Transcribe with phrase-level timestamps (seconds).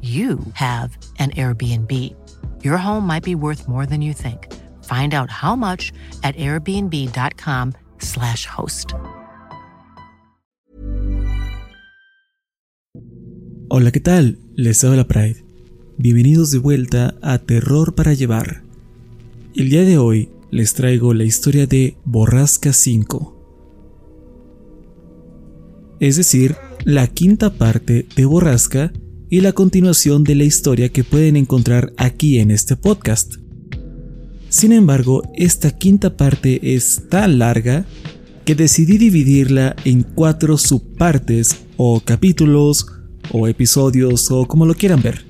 [0.00, 2.14] you have an Airbnb.
[2.62, 4.46] Your home might be worth more than you think.
[4.84, 8.94] Find out how much at airbnb.com/slash host.
[13.70, 14.38] Hola, ¿qué tal?
[14.54, 15.44] Les habla Pride.
[15.98, 18.62] Bienvenidos de vuelta a Terror para Llevar.
[19.54, 23.34] El día de hoy les traigo la historia de Borrasca 5.
[26.00, 28.92] Es decir, la quinta parte de Borrasca
[29.30, 33.34] y la continuación de la historia que pueden encontrar aquí en este podcast.
[34.48, 37.84] Sin embargo, esta quinta parte es tan larga
[38.46, 42.86] que decidí dividirla en cuatro subpartes o capítulos
[43.30, 45.26] o episodios o como lo quieran ver.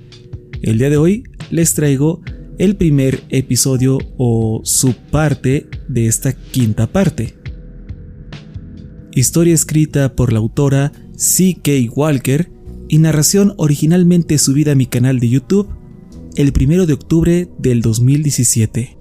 [0.62, 2.20] El día de hoy les traigo
[2.58, 7.34] el primer episodio o subparte de esta quinta parte.
[9.12, 11.72] Historia escrita por la autora C.K.
[11.96, 12.57] Walker
[12.88, 15.68] y narración originalmente subida a mi canal de YouTube
[16.36, 18.96] el 1 de octubre del 2017.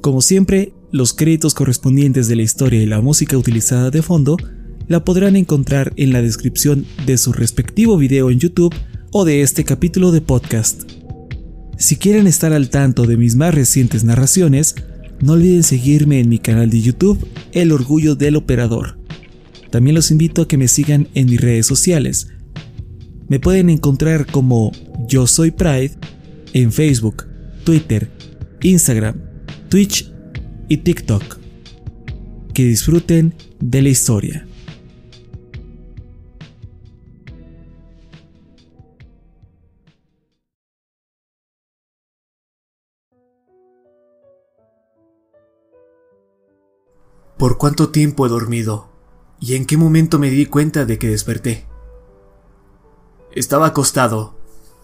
[0.00, 4.36] Como siempre, los créditos correspondientes de la historia y la música utilizada de fondo
[4.88, 8.74] la podrán encontrar en la descripción de su respectivo video en YouTube
[9.12, 10.90] o de este capítulo de podcast.
[11.78, 14.74] Si quieren estar al tanto de mis más recientes narraciones,
[15.20, 18.98] no olviden seguirme en mi canal de YouTube El Orgullo del Operador.
[19.70, 22.28] También los invito a que me sigan en mis redes sociales,
[23.30, 24.72] me pueden encontrar como
[25.06, 25.92] Yo Soy Pride
[26.52, 27.26] en Facebook,
[27.62, 28.10] Twitter,
[28.60, 29.22] Instagram,
[29.68, 30.12] Twitch
[30.68, 31.38] y TikTok.
[32.52, 34.48] Que disfruten de la historia.
[47.38, 48.90] ¿Por cuánto tiempo he dormido?
[49.38, 51.69] ¿Y en qué momento me di cuenta de que desperté?
[53.32, 54.34] Estaba acostado,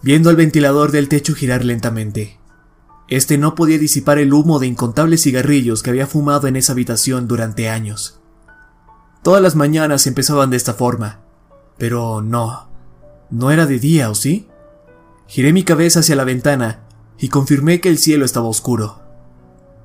[0.01, 2.39] viendo el ventilador del techo girar lentamente.
[3.09, 7.27] Este no podía disipar el humo de incontables cigarrillos que había fumado en esa habitación
[7.27, 8.21] durante años.
[9.21, 11.19] Todas las mañanas empezaban de esta forma,
[11.77, 12.69] pero no,
[13.29, 14.47] no era de día, ¿o sí?
[15.27, 16.87] Giré mi cabeza hacia la ventana
[17.19, 19.01] y confirmé que el cielo estaba oscuro.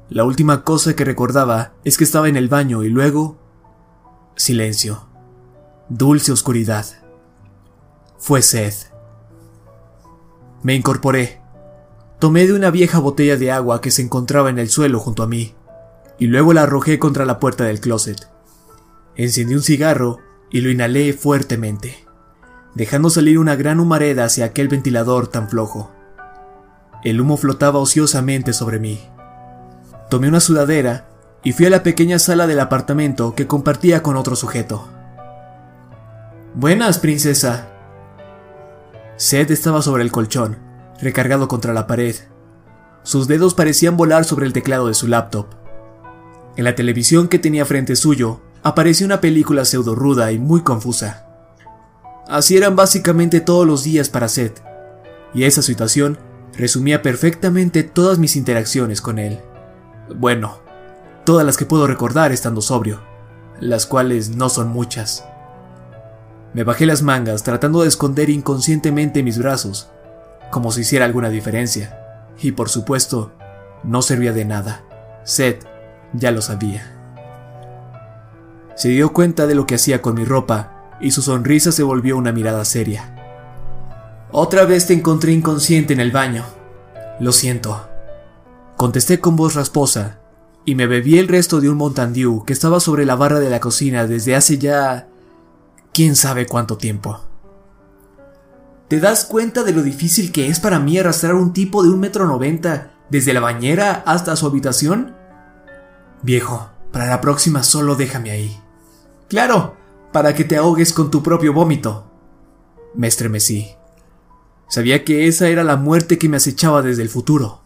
[0.08, 3.38] La última cosa que recordaba es que estaba en el baño y luego...
[4.36, 5.08] silencio.
[5.88, 7.01] Dulce oscuridad
[8.22, 8.72] fue sed.
[10.62, 11.40] Me incorporé.
[12.20, 15.26] Tomé de una vieja botella de agua que se encontraba en el suelo junto a
[15.26, 15.56] mí,
[16.20, 18.28] y luego la arrojé contra la puerta del closet.
[19.16, 20.20] Encendí un cigarro
[20.52, 22.06] y lo inhalé fuertemente,
[22.76, 25.90] dejando salir una gran humareda hacia aquel ventilador tan flojo.
[27.02, 29.00] El humo flotaba ociosamente sobre mí.
[30.10, 31.08] Tomé una sudadera
[31.42, 34.88] y fui a la pequeña sala del apartamento que compartía con otro sujeto.
[36.54, 37.71] Buenas, princesa,
[39.16, 40.58] Seth estaba sobre el colchón,
[41.00, 42.16] recargado contra la pared.
[43.02, 45.46] Sus dedos parecían volar sobre el teclado de su laptop.
[46.56, 51.26] En la televisión que tenía frente suyo aparecía una película pseudo ruda y muy confusa.
[52.28, 54.62] Así eran básicamente todos los días para Seth,
[55.34, 56.18] y esa situación
[56.56, 59.40] resumía perfectamente todas mis interacciones con él.
[60.14, 60.60] Bueno,
[61.24, 63.00] todas las que puedo recordar estando sobrio,
[63.60, 65.24] las cuales no son muchas.
[66.54, 69.90] Me bajé las mangas tratando de esconder inconscientemente mis brazos,
[70.50, 71.98] como si hiciera alguna diferencia.
[72.40, 73.32] Y por supuesto,
[73.84, 74.84] no servía de nada.
[75.24, 75.64] Seth
[76.12, 76.92] ya lo sabía.
[78.74, 82.16] Se dio cuenta de lo que hacía con mi ropa y su sonrisa se volvió
[82.16, 83.14] una mirada seria.
[84.30, 86.44] Otra vez te encontré inconsciente en el baño.
[87.20, 87.88] Lo siento.
[88.76, 90.18] Contesté con voz rasposa
[90.64, 93.50] y me bebí el resto de un Mountain Dew que estaba sobre la barra de
[93.50, 95.08] la cocina desde hace ya...
[95.92, 97.20] quién sabe cuánto tiempo.
[98.88, 101.90] ¿Te das cuenta de lo difícil que es para mí arrastrar a un tipo de
[101.90, 105.14] un metro noventa desde la bañera hasta su habitación?
[106.22, 108.60] Viejo, para la próxima solo déjame ahí.
[109.28, 109.76] Claro,
[110.12, 112.10] para que te ahogues con tu propio vómito.
[112.94, 113.74] Me estremecí.
[114.68, 117.62] Sabía que esa era la muerte que me acechaba desde el futuro.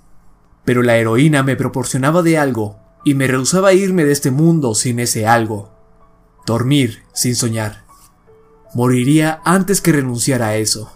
[0.65, 5.01] Pero la heroína me proporcionaba de algo y me rehusaba irme de este mundo sin
[5.01, 5.73] ese algo.
[6.47, 7.86] Dormir sin soñar.
[8.77, 10.93] Moriría antes que renunciar a eso.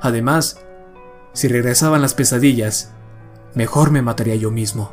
[0.00, 0.60] Además,
[1.32, 2.92] si regresaban las pesadillas,
[3.54, 4.92] mejor me mataría yo mismo.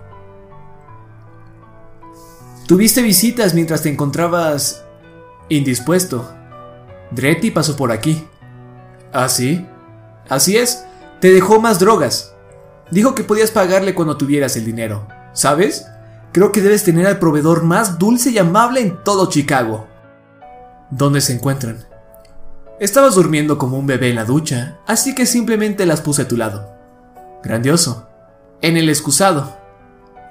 [2.66, 4.84] Tuviste visitas mientras te encontrabas
[5.50, 6.34] indispuesto.
[7.12, 8.26] Dretti pasó por aquí.
[9.14, 9.68] ¿Ah, sí?
[10.28, 10.84] Así es,
[11.20, 12.34] te dejó más drogas.
[12.90, 15.08] Dijo que podías pagarle cuando tuvieras el dinero.
[15.34, 15.86] ¿Sabes?
[16.32, 19.88] Creo que debes tener al proveedor más dulce y amable en todo Chicago.
[20.90, 21.91] ¿Dónde se encuentran?
[22.82, 26.36] Estabas durmiendo como un bebé en la ducha, así que simplemente las puse a tu
[26.36, 26.68] lado.
[27.44, 28.08] Grandioso.
[28.64, 29.56] En el excusado.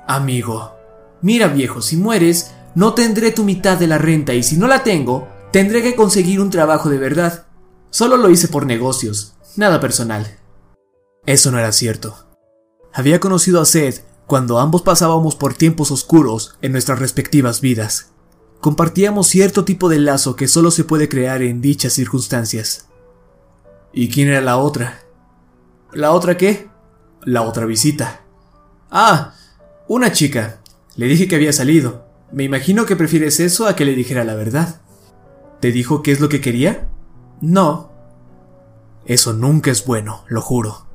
[0.08, 0.74] Amigo.
[1.22, 4.82] Mira viejo, si mueres, no tendré tu mitad de la renta y si no la
[4.82, 7.46] tengo, tendré que conseguir un trabajo de verdad.
[7.90, 10.26] Solo lo hice por negocios, nada personal.
[11.26, 12.16] Eso no era cierto.
[12.92, 18.10] Había conocido a Seth cuando ambos pasábamos por tiempos oscuros en nuestras respectivas vidas.
[18.60, 22.88] Compartíamos cierto tipo de lazo que solo se puede crear en dichas circunstancias.
[23.92, 25.00] ¿Y quién era la otra?
[25.92, 26.68] ¿La otra qué?
[27.24, 28.20] La otra visita.
[28.90, 29.34] Ah,
[29.88, 30.60] una chica.
[30.96, 32.04] Le dije que había salido.
[32.32, 34.82] Me imagino que prefieres eso a que le dijera la verdad.
[35.60, 36.88] ¿Te dijo qué es lo que quería?
[37.40, 37.90] No.
[39.06, 40.86] Eso nunca es bueno, lo juro.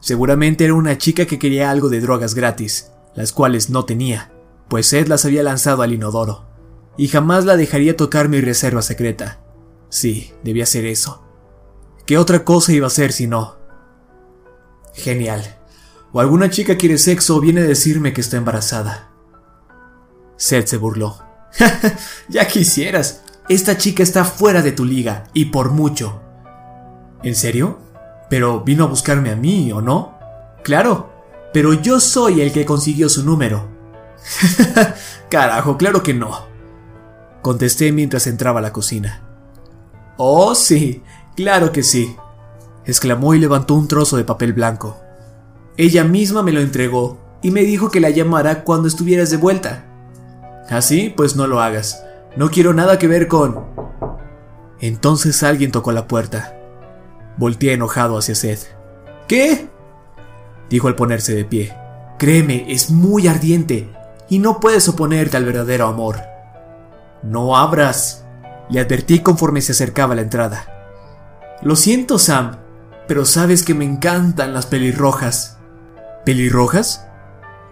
[0.00, 4.32] Seguramente era una chica que quería algo de drogas gratis, las cuales no tenía,
[4.68, 6.51] pues Ed las había lanzado al inodoro.
[6.96, 9.40] Y jamás la dejaría tocar mi reserva secreta.
[9.88, 11.22] Sí, debía ser eso.
[12.06, 13.56] ¿Qué otra cosa iba a ser si no?
[14.94, 15.58] Genial.
[16.12, 19.10] O alguna chica quiere sexo o viene a decirme que está embarazada.
[20.36, 21.22] Seth se burló.
[22.28, 23.22] ya quisieras.
[23.48, 26.20] Esta chica está fuera de tu liga, y por mucho.
[27.22, 27.78] ¿En serio?
[28.30, 30.18] Pero vino a buscarme a mí, ¿o no?
[30.62, 31.12] Claro,
[31.52, 33.68] pero yo soy el que consiguió su número.
[35.28, 36.51] Carajo, claro que no.
[37.42, 39.22] Contesté mientras entraba a la cocina.
[40.16, 41.02] Oh, sí,
[41.34, 42.16] claro que sí,
[42.84, 44.96] exclamó y levantó un trozo de papel blanco.
[45.76, 49.86] Ella misma me lo entregó y me dijo que la llamara cuando estuvieras de vuelta.
[50.70, 52.04] Así, ¿Ah, pues no lo hagas.
[52.36, 53.66] No quiero nada que ver con...
[54.80, 56.56] Entonces alguien tocó la puerta.
[57.36, 58.66] Volteé enojado hacia Seth.
[59.28, 59.68] ¿Qué?
[60.70, 61.74] dijo al ponerse de pie.
[62.18, 63.90] Créeme, es muy ardiente
[64.28, 66.31] y no puedes oponerte al verdadero amor.
[67.22, 68.24] No abras,
[68.68, 70.66] le advertí conforme se acercaba la entrada.
[71.62, 72.58] Lo siento, Sam,
[73.06, 75.58] pero sabes que me encantan las pelirrojas.
[76.24, 77.06] ¿Pelirrojas?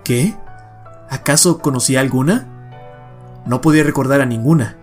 [0.04, 0.36] ¿Qué?
[1.08, 2.46] ¿Acaso conocí alguna?
[3.46, 4.76] No podía recordar a ninguna.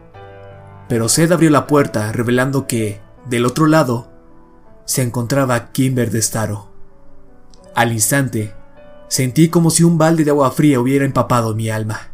[0.90, 4.10] Pero Seth abrió la puerta, revelando que, del otro lado,
[4.86, 6.70] se encontraba Kimber de Staro.
[7.76, 8.54] Al instante,
[9.08, 12.12] sentí como si un balde de agua fría hubiera empapado mi alma.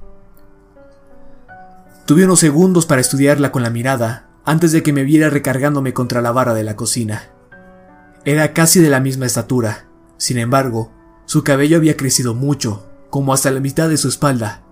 [2.06, 6.22] Tuve unos segundos para estudiarla con la mirada antes de que me viera recargándome contra
[6.22, 7.32] la barra de la cocina.
[8.26, 10.92] Era casi de la misma estatura, sin embargo,
[11.26, 14.64] su cabello había crecido mucho, como hasta la mitad de su espalda,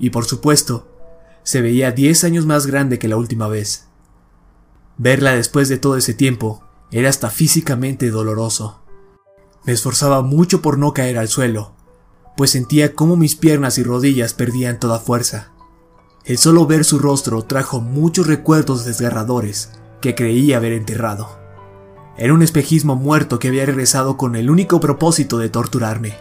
[0.00, 0.88] y por supuesto,
[1.44, 3.86] se veía diez años más grande que la última vez.
[4.98, 8.82] Verla después de todo ese tiempo era hasta físicamente doloroso.
[9.64, 11.72] Me esforzaba mucho por no caer al suelo,
[12.36, 15.52] pues sentía cómo mis piernas y rodillas perdían toda fuerza.
[16.24, 19.70] El solo ver su rostro trajo muchos recuerdos desgarradores
[20.02, 21.38] que creía haber enterrado.
[22.18, 26.14] Era un espejismo muerto que había regresado con el único propósito de torturarme.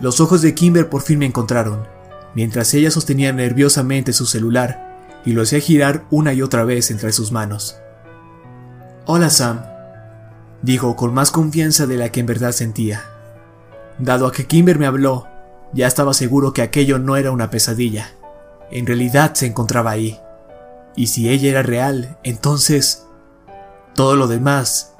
[0.00, 1.86] Los ojos de Kimber por fin me encontraron,
[2.34, 7.12] mientras ella sostenía nerviosamente su celular y lo hacía girar una y otra vez entre
[7.12, 7.76] sus manos.
[9.06, 9.62] Hola Sam,
[10.62, 13.04] dijo con más confianza de la que en verdad sentía.
[14.00, 15.28] Dado a que Kimber me habló,
[15.72, 18.10] ya estaba seguro que aquello no era una pesadilla.
[18.72, 20.18] En realidad se encontraba ahí.
[20.96, 23.06] Y si ella era real, entonces...
[23.94, 24.94] Todo lo demás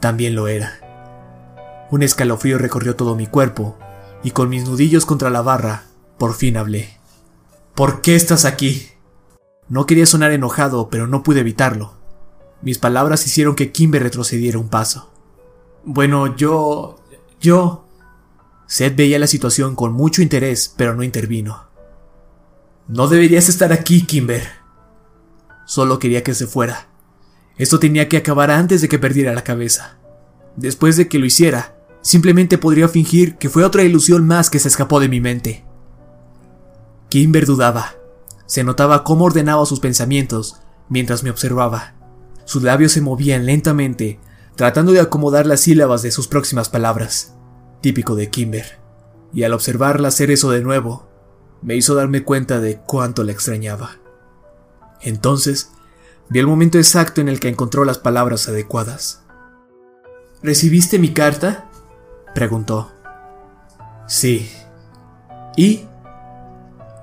[0.00, 0.80] también lo era.
[1.92, 3.78] Un escalofrío recorrió todo mi cuerpo
[4.24, 5.84] y con mis nudillos contra la barra,
[6.18, 6.98] por fin hablé.
[7.76, 8.88] ¿Por qué estás aquí?
[9.68, 11.94] No quería sonar enojado, pero no pude evitarlo.
[12.62, 15.12] Mis palabras hicieron que Kimber retrocediera un paso.
[15.84, 16.98] Bueno, yo...
[17.40, 17.86] yo...
[18.66, 21.65] Seth veía la situación con mucho interés, pero no intervino.
[22.88, 24.44] No deberías estar aquí, Kimber.
[25.66, 26.88] Solo quería que se fuera.
[27.58, 29.98] Esto tenía que acabar antes de que perdiera la cabeza.
[30.56, 34.68] Después de que lo hiciera, simplemente podría fingir que fue otra ilusión más que se
[34.68, 35.64] escapó de mi mente.
[37.08, 37.94] Kimber dudaba.
[38.46, 41.94] Se notaba cómo ordenaba sus pensamientos mientras me observaba.
[42.44, 44.20] Sus labios se movían lentamente,
[44.54, 47.34] tratando de acomodar las sílabas de sus próximas palabras,
[47.80, 48.78] típico de Kimber.
[49.32, 51.05] Y al observarla hacer eso de nuevo,
[51.66, 53.96] me hizo darme cuenta de cuánto la extrañaba.
[55.02, 55.72] Entonces,
[56.28, 59.24] vi el momento exacto en el que encontró las palabras adecuadas.
[60.44, 61.68] ¿Recibiste mi carta?
[62.36, 62.92] preguntó.
[64.06, 64.48] Sí.
[65.56, 65.86] ¿Y?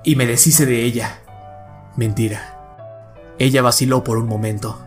[0.02, 1.20] Y me deshice de ella.
[1.98, 3.34] Mentira.
[3.38, 4.78] Ella vaciló por un momento.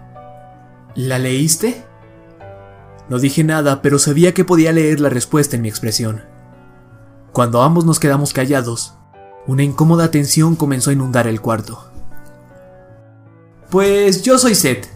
[0.95, 1.85] ¿La leíste?
[3.09, 6.23] No dije nada, pero sabía que podía leer la respuesta en mi expresión.
[7.31, 8.97] Cuando ambos nos quedamos callados,
[9.47, 11.89] una incómoda tensión comenzó a inundar el cuarto.
[13.69, 14.87] Pues yo soy Seth,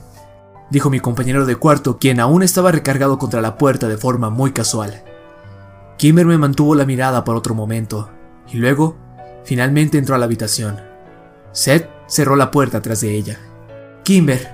[0.69, 4.51] dijo mi compañero de cuarto, quien aún estaba recargado contra la puerta de forma muy
[4.51, 5.03] casual.
[5.97, 8.09] Kimber me mantuvo la mirada por otro momento,
[8.51, 8.95] y luego,
[9.43, 10.79] finalmente entró a la habitación.
[11.51, 13.39] Seth cerró la puerta tras de ella.
[14.03, 14.51] Kimber,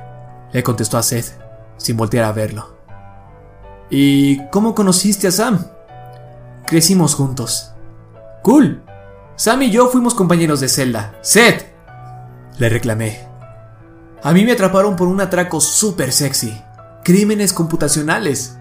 [0.52, 1.40] le contestó a Seth,
[1.78, 2.76] sin voltear a verlo.
[3.90, 5.66] ¿Y cómo conociste a Sam?
[6.66, 7.72] Crecimos juntos.
[8.44, 8.84] Cool.
[9.38, 11.14] Sam y yo fuimos compañeros de celda.
[11.22, 11.68] Seth,
[12.58, 13.28] le reclamé.
[14.24, 16.60] A mí me atraparon por un atraco súper sexy.
[17.04, 18.58] Crímenes computacionales.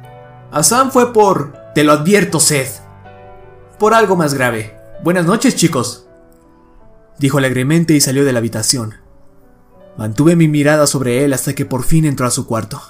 [0.53, 1.57] A Sam fue por...
[1.75, 2.83] Te lo advierto, Seth.
[3.79, 4.79] Por algo más grave.
[5.03, 6.09] Buenas noches, chicos.
[7.19, 8.97] Dijo alegremente y salió de la habitación.
[9.97, 12.83] Mantuve mi mirada sobre él hasta que por fin entró a su cuarto.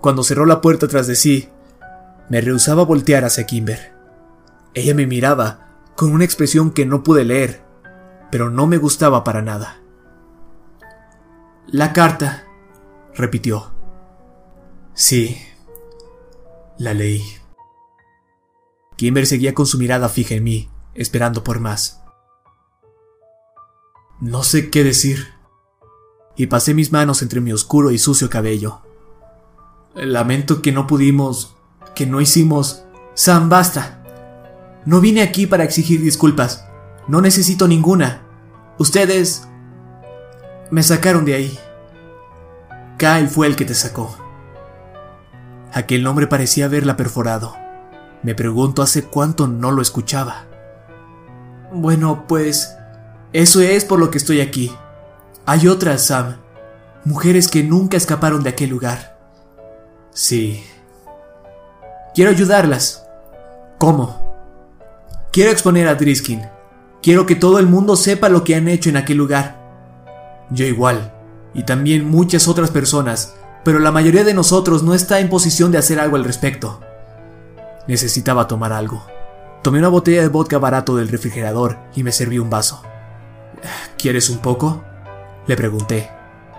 [0.00, 1.50] Cuando cerró la puerta tras de sí,
[2.30, 3.92] me rehusaba voltear hacia Kimber.
[4.72, 7.64] Ella me miraba con una expresión que no pude leer,
[8.30, 9.80] pero no me gustaba para nada.
[11.66, 12.46] La carta,
[13.14, 13.72] repitió.
[14.94, 15.40] Sí,
[16.78, 17.22] la leí.
[18.96, 22.02] Kimber seguía con su mirada fija en mí, esperando por más.
[24.20, 25.28] No sé qué decir.
[26.36, 28.82] Y pasé mis manos entre mi oscuro y sucio cabello.
[29.94, 31.56] Lamento que no pudimos,
[31.94, 32.84] que no hicimos...
[33.14, 33.99] Sam, basta.
[34.84, 36.64] No vine aquí para exigir disculpas.
[37.06, 38.22] No necesito ninguna.
[38.78, 39.46] Ustedes
[40.70, 41.58] me sacaron de ahí.
[42.96, 44.16] Kyle fue el que te sacó.
[45.72, 47.56] Aquel nombre parecía haberla perforado.
[48.22, 50.44] Me pregunto hace cuánto no lo escuchaba.
[51.72, 52.76] Bueno, pues...
[53.32, 54.72] Eso es por lo que estoy aquí.
[55.46, 56.36] Hay otras, Sam.
[57.04, 59.18] Mujeres que nunca escaparon de aquel lugar.
[60.10, 60.64] Sí.
[62.14, 63.06] Quiero ayudarlas.
[63.78, 64.29] ¿Cómo?
[65.32, 66.42] Quiero exponer a Driskin.
[67.02, 69.60] Quiero que todo el mundo sepa lo que han hecho en aquel lugar.
[70.50, 71.14] Yo igual,
[71.54, 75.78] y también muchas otras personas, pero la mayoría de nosotros no está en posición de
[75.78, 76.80] hacer algo al respecto.
[77.86, 79.06] Necesitaba tomar algo.
[79.62, 82.82] Tomé una botella de vodka barato del refrigerador y me serví un vaso.
[83.98, 84.82] ¿Quieres un poco?
[85.46, 86.10] Le pregunté.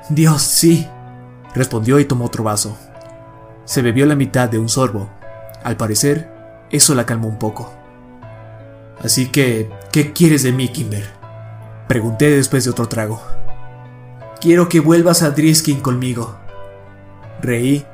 [0.08, 0.88] Dios, sí,
[1.54, 2.78] respondió y tomó otro vaso.
[3.66, 5.10] Se bebió la mitad de un sorbo.
[5.62, 6.32] Al parecer,
[6.70, 7.81] eso la calmó un poco.
[9.04, 11.10] Así que, ¿qué quieres de mí, Kimber?
[11.88, 13.22] Pregunté después de otro trago.
[14.40, 16.38] Quiero que vuelvas a Driskin conmigo.
[17.42, 17.86] Reí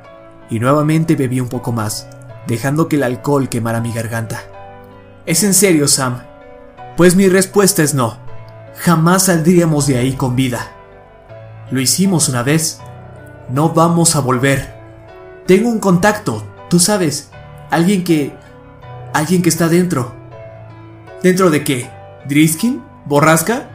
[0.49, 2.09] y nuevamente bebí un poco más,
[2.45, 4.41] dejando que el alcohol quemara mi garganta.
[5.25, 6.23] ¿Es en serio, Sam?
[6.95, 8.17] Pues mi respuesta es no.
[8.77, 10.71] Jamás saldríamos de ahí con vida.
[11.71, 12.79] Lo hicimos una vez.
[13.49, 14.75] No vamos a volver.
[15.45, 17.29] Tengo un contacto, tú sabes.
[17.69, 18.33] Alguien que...
[19.13, 20.16] Alguien que está dentro.
[21.27, 21.89] ¿Dentro de qué?
[22.25, 22.81] ¿Driskin?
[23.05, 23.69] ¿Borrasca?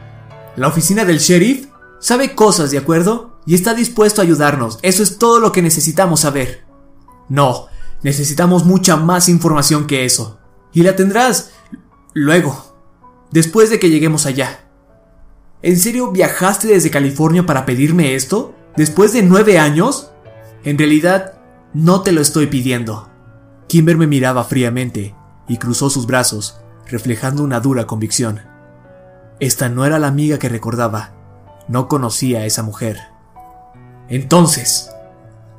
[0.55, 1.67] ¿La oficina del sheriff?
[1.99, 3.37] Sabe cosas, ¿de acuerdo?
[3.45, 4.79] Y está dispuesto a ayudarnos.
[4.81, 6.65] Eso es todo lo que necesitamos saber.
[7.29, 7.67] No,
[8.01, 10.39] necesitamos mucha más información que eso.
[10.73, 11.51] Y la tendrás
[12.13, 12.75] luego,
[13.29, 14.67] después de que lleguemos allá.
[15.61, 18.55] ¿En serio viajaste desde California para pedirme esto?
[18.75, 20.09] ¿Después de nueve años?
[20.63, 21.35] En realidad,
[21.75, 23.11] no te lo estoy pidiendo.
[23.67, 25.13] Kimber me miraba fríamente
[25.47, 28.41] y cruzó sus brazos, reflejando una dura convicción.
[29.39, 31.11] Esta no era la amiga que recordaba.
[31.67, 32.99] No conocía a esa mujer.
[34.09, 34.93] Entonces,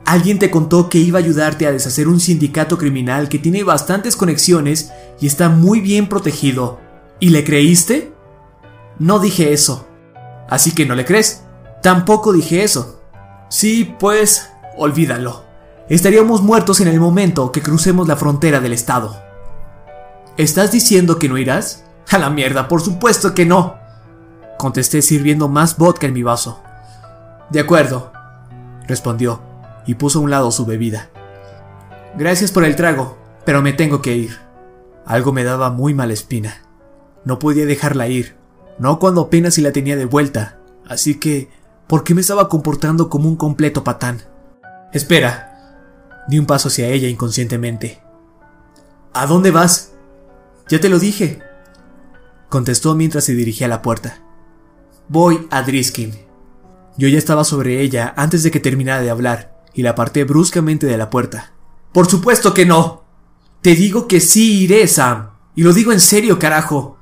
[0.05, 4.17] Alguien te contó que iba a ayudarte a deshacer un sindicato criminal que tiene bastantes
[4.17, 6.79] conexiones y está muy bien protegido.
[7.21, 8.13] ¿Y le creíste?
[8.99, 9.89] No dije eso.
[10.49, 11.45] Así que no le crees.
[11.83, 13.01] Tampoco dije eso.
[13.49, 15.45] Sí, pues, olvídalo.
[15.89, 19.24] Estaríamos muertos en el momento que crucemos la frontera del estado.
[20.37, 21.85] ¿Estás diciendo que no irás?
[22.11, 23.77] A la mierda, por supuesto que no.
[24.59, 26.61] Contesté sirviendo más vodka en mi vaso.
[27.51, 28.13] De acuerdo,
[28.89, 29.41] respondió,
[29.87, 31.11] y puso a un lado su bebida.
[32.17, 34.39] Gracias por el trago, pero me tengo que ir.
[35.07, 36.63] Algo me daba muy mala espina.
[37.25, 38.37] No podía dejarla ir,
[38.79, 41.49] no cuando apenas si la tenía de vuelta, así que,
[41.87, 44.23] ¿por qué me estaba comportando como un completo patán?
[44.93, 45.51] Espera.
[46.27, 48.03] Di un paso hacia ella inconscientemente.
[49.13, 49.94] ¿A dónde vas?
[50.69, 51.41] Ya te lo dije,
[52.49, 54.23] contestó mientras se dirigía a la puerta.
[55.09, 56.15] Voy a Driskin.
[56.97, 60.87] Yo ya estaba sobre ella antes de que terminara de hablar y la aparté bruscamente
[60.87, 61.53] de la puerta.
[61.93, 63.05] Por supuesto que no.
[63.61, 65.31] Te digo que sí iré, Sam.
[65.55, 66.99] Y lo digo en serio, carajo.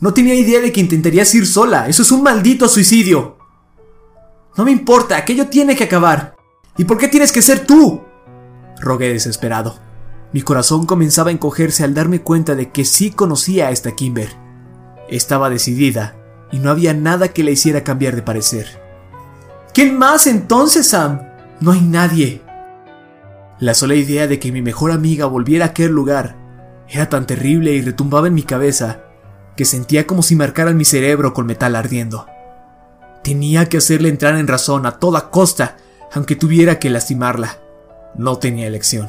[0.00, 1.88] No tenía idea de que intentarías ir sola.
[1.88, 3.38] Eso es un maldito suicidio.
[4.56, 6.36] No me importa, aquello tiene que acabar.
[6.76, 8.02] ¿Y por qué tienes que ser tú?
[8.80, 9.85] Rogué desesperado.
[10.32, 14.30] Mi corazón comenzaba a encogerse al darme cuenta de que sí conocía a esta Kimber.
[15.08, 16.16] Estaba decidida
[16.50, 18.80] y no había nada que le hiciera cambiar de parecer.
[19.72, 21.20] ¿Quién más entonces, Sam?
[21.60, 22.42] No hay nadie.
[23.58, 26.36] La sola idea de que mi mejor amiga volviera a aquel lugar
[26.88, 29.02] era tan terrible y retumbaba en mi cabeza
[29.56, 32.26] que sentía como si marcaran mi cerebro con metal ardiendo.
[33.24, 35.76] Tenía que hacerle entrar en razón a toda costa,
[36.12, 37.58] aunque tuviera que lastimarla.
[38.14, 39.08] No tenía elección.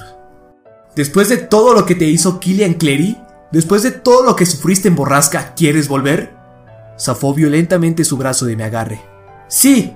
[0.97, 3.19] Después de todo lo que te hizo Killian Clery,
[3.51, 6.33] después de todo lo que sufriste en Borrasca, ¿quieres volver?
[6.99, 8.99] Zafó violentamente su brazo de mi agarre.
[9.47, 9.95] Sí,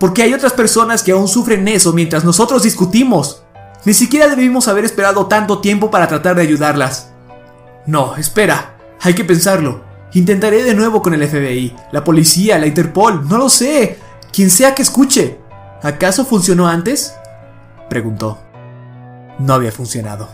[0.00, 3.44] porque hay otras personas que aún sufren eso mientras nosotros discutimos.
[3.84, 7.12] Ni siquiera debimos haber esperado tanto tiempo para tratar de ayudarlas.
[7.86, 9.84] No, espera, hay que pensarlo.
[10.14, 14.00] Intentaré de nuevo con el FBI, la policía, la Interpol, no lo sé.
[14.32, 15.38] Quien sea que escuche.
[15.80, 17.14] ¿Acaso funcionó antes?
[17.88, 18.40] Preguntó.
[19.38, 20.28] No había funcionado.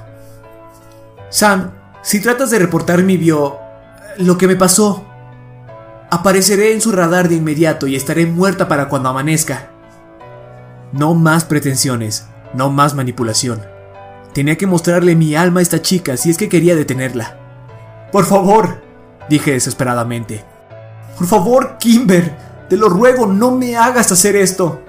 [1.28, 3.58] Sam, si tratas de reportar mi bio...
[4.18, 5.04] lo que me pasó,
[6.12, 9.70] Apareceré en su radar de inmediato y estaré muerta para cuando amanezca.
[10.90, 13.62] No más pretensiones, no más manipulación.
[14.34, 18.08] Tenía que mostrarle mi alma a esta chica si es que quería detenerla.
[18.10, 18.82] Por favor,
[19.28, 20.44] dije desesperadamente.
[21.16, 22.36] Por favor, Kimber,
[22.68, 24.82] te lo ruego, no me hagas hacer esto.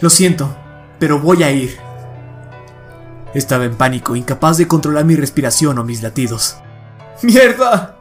[0.00, 0.54] Lo siento,
[0.98, 1.78] pero voy a ir.
[3.34, 6.56] Estaba en pánico, incapaz de controlar mi respiración o mis latidos.
[7.22, 7.98] ¡Mierda!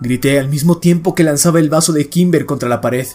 [0.00, 3.06] Grité al mismo tiempo que lanzaba el vaso de Kimber contra la pared.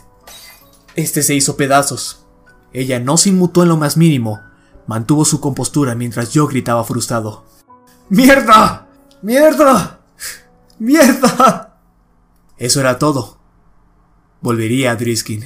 [0.96, 2.26] Este se hizo pedazos.
[2.74, 4.42] Ella no se inmutó en lo más mínimo.
[4.88, 7.46] Mantuvo su compostura mientras yo gritaba frustrado.
[8.10, 8.88] ¡Mierda!
[9.22, 10.02] ¡Mierda!
[10.80, 11.78] ¡Mierda!
[12.58, 13.38] Eso era todo.
[14.42, 15.46] Volvería a Driskin.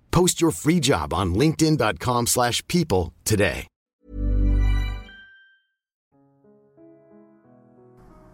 [0.11, 3.67] Post your free job on linkedin.com/people today.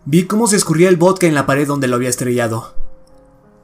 [0.09, 2.75] Vi cómo se escurría el vodka en la pared donde lo había estrellado.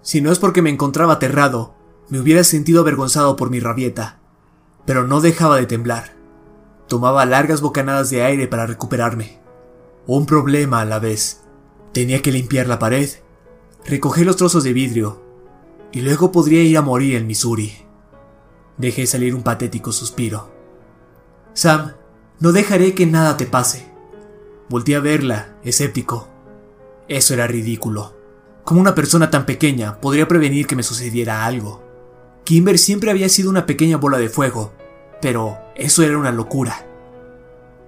[0.01, 1.73] Si no es porque me encontraba aterrado,
[2.09, 4.19] me hubiera sentido avergonzado por mi rabieta,
[4.85, 6.17] pero no dejaba de temblar.
[6.89, 9.39] Tomaba largas bocanadas de aire para recuperarme.
[10.05, 11.43] Un problema a la vez.
[11.93, 13.09] Tenía que limpiar la pared,
[13.85, 15.23] recoger los trozos de vidrio,
[15.93, 17.82] y luego podría ir a morir en Missouri.
[18.77, 20.51] Dejé salir un patético suspiro.
[21.53, 21.93] Sam,
[22.39, 23.87] no dejaré que nada te pase.
[24.69, 26.27] Volté a verla, escéptico.
[27.07, 28.15] Eso era ridículo.
[28.63, 31.83] ¿Cómo una persona tan pequeña podría prevenir que me sucediera algo?
[32.43, 34.73] Kimber siempre había sido una pequeña bola de fuego,
[35.21, 36.85] pero eso era una locura.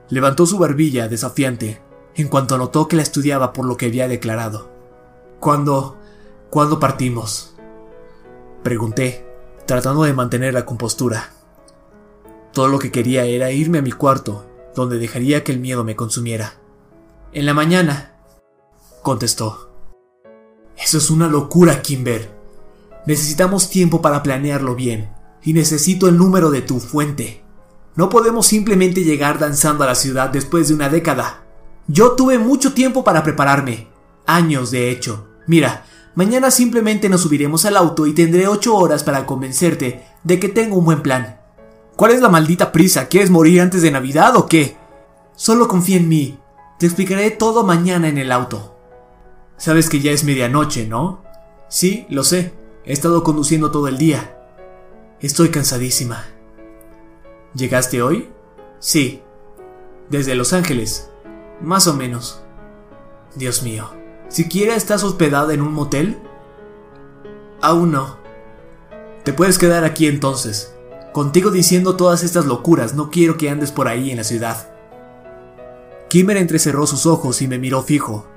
[0.09, 1.81] Levantó su barbilla desafiante
[2.15, 4.69] en cuanto notó que la estudiaba por lo que había declarado.
[5.39, 5.97] ¿Cuándo...
[6.49, 7.55] cuándo partimos?
[8.63, 9.24] Pregunté,
[9.65, 11.31] tratando de mantener la compostura.
[12.53, 15.95] Todo lo que quería era irme a mi cuarto, donde dejaría que el miedo me
[15.95, 16.53] consumiera.
[17.33, 18.13] En la mañana,
[19.01, 19.71] contestó.
[20.77, 22.33] Eso es una locura, Kimber.
[23.05, 25.09] Necesitamos tiempo para planearlo bien,
[25.43, 27.43] y necesito el número de tu fuente.
[27.95, 31.45] No podemos simplemente llegar danzando a la ciudad después de una década.
[31.87, 33.87] Yo tuve mucho tiempo para prepararme.
[34.25, 35.27] Años, de hecho.
[35.47, 40.49] Mira, mañana simplemente nos subiremos al auto y tendré ocho horas para convencerte de que
[40.49, 41.39] tengo un buen plan.
[41.95, 43.07] ¿Cuál es la maldita prisa?
[43.07, 44.75] ¿Quieres morir antes de Navidad o qué?
[45.35, 46.39] Solo confía en mí.
[46.79, 48.75] Te explicaré todo mañana en el auto.
[49.57, 51.23] Sabes que ya es medianoche, ¿no?
[51.69, 52.53] Sí, lo sé.
[52.83, 54.37] He estado conduciendo todo el día.
[55.21, 56.25] Estoy cansadísima.
[57.53, 58.29] ¿Llegaste hoy?
[58.79, 59.21] Sí.
[60.09, 61.09] Desde Los Ángeles.
[61.61, 62.43] Más o menos.
[63.35, 64.04] Dios mío.
[64.35, 66.17] ¿Siquiera estás hospedada en un motel?
[67.61, 68.17] Aún no.
[69.23, 70.75] Te puedes quedar aquí entonces.
[71.13, 74.73] Contigo diciendo todas estas locuras, no quiero que andes por ahí en la ciudad.
[76.09, 78.27] Kimmer entrecerró sus ojos y me miró fijo.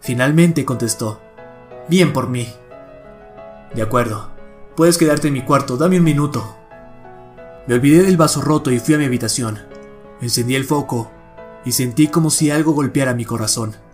[0.00, 1.18] Finalmente contestó.
[1.88, 2.52] Bien por mí.
[3.74, 4.32] De acuerdo.
[4.76, 6.58] Puedes quedarte en mi cuarto, dame un minuto.
[7.66, 9.60] Me olvidé del vaso roto y fui a mi habitación.
[10.20, 11.10] Encendí el foco
[11.64, 13.87] y sentí como si algo golpeara mi corazón.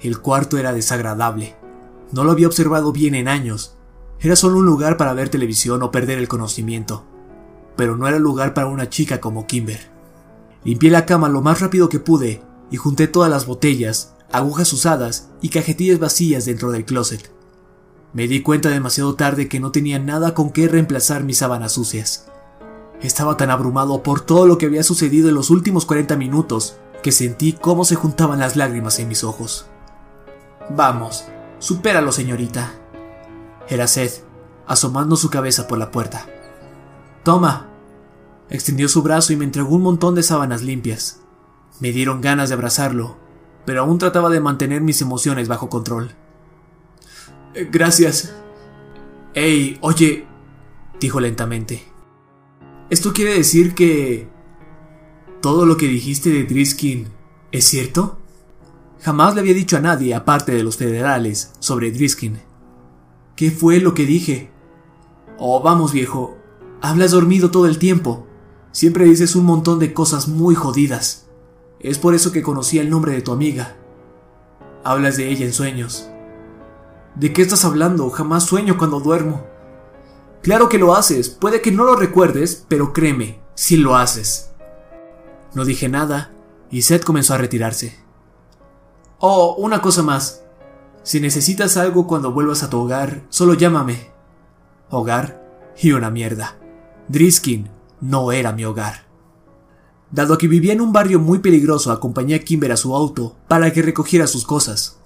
[0.00, 1.56] El cuarto era desagradable.
[2.12, 3.76] No lo había observado bien en años.
[4.20, 7.04] Era solo un lugar para ver televisión o perder el conocimiento.
[7.76, 9.90] Pero no era lugar para una chica como Kimber.
[10.64, 15.30] Limpié la cama lo más rápido que pude y junté todas las botellas, agujas usadas
[15.40, 17.30] y cajetillas vacías dentro del closet.
[18.12, 22.28] Me di cuenta demasiado tarde que no tenía nada con qué reemplazar mis sábanas sucias.
[23.00, 27.12] Estaba tan abrumado por todo lo que había sucedido en los últimos 40 minutos que
[27.12, 29.66] sentí cómo se juntaban las lágrimas en mis ojos.
[30.70, 31.24] Vamos,
[31.58, 32.72] supéralo, señorita.
[33.68, 34.24] Era Seth,
[34.66, 36.26] asomando su cabeza por la puerta.
[37.22, 37.68] Toma.
[38.48, 41.20] Extendió su brazo y me entregó un montón de sábanas limpias.
[41.80, 43.16] Me dieron ganas de abrazarlo,
[43.64, 46.12] pero aún trataba de mantener mis emociones bajo control.
[47.54, 48.34] Eh, gracias.
[49.34, 50.26] Ey, oye,
[51.00, 51.84] dijo lentamente.
[52.88, 54.28] ¿Esto quiere decir que...
[55.42, 57.08] todo lo que dijiste de Driskin
[57.50, 58.18] es cierto?
[59.06, 62.40] Jamás le había dicho a nadie, aparte de los federales, sobre Driskin.
[63.36, 64.50] ¿Qué fue lo que dije?
[65.38, 66.36] Oh, vamos viejo,
[66.82, 68.26] hablas dormido todo el tiempo.
[68.72, 71.28] Siempre dices un montón de cosas muy jodidas.
[71.78, 73.76] Es por eso que conocí el nombre de tu amiga.
[74.82, 76.10] Hablas de ella en sueños.
[77.14, 78.10] ¿De qué estás hablando?
[78.10, 79.46] Jamás sueño cuando duermo.
[80.42, 84.50] Claro que lo haces, puede que no lo recuerdes, pero créeme, sí lo haces.
[85.54, 86.32] No dije nada,
[86.72, 88.05] y Seth comenzó a retirarse.
[89.18, 90.42] Oh, una cosa más.
[91.02, 94.10] Si necesitas algo cuando vuelvas a tu hogar, solo llámame.
[94.90, 95.42] Hogar
[95.80, 96.56] y una mierda.
[97.08, 99.06] Driskin no era mi hogar.
[100.10, 103.72] Dado que vivía en un barrio muy peligroso, acompañé a Kimber a su auto para
[103.72, 104.98] que recogiera sus cosas.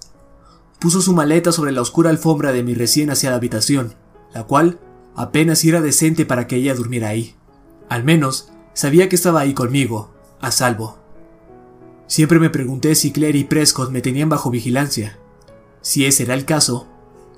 [0.79, 3.95] Puso su maleta sobre la oscura alfombra de mi recién hacia la habitación,
[4.33, 4.79] la cual
[5.15, 7.35] apenas era decente para que ella durmiera ahí.
[7.87, 11.00] Al menos sabía que estaba ahí conmigo, a salvo.
[12.11, 15.17] Siempre me pregunté si Claire y Prescott me tenían bajo vigilancia.
[15.79, 16.89] Si ese era el caso,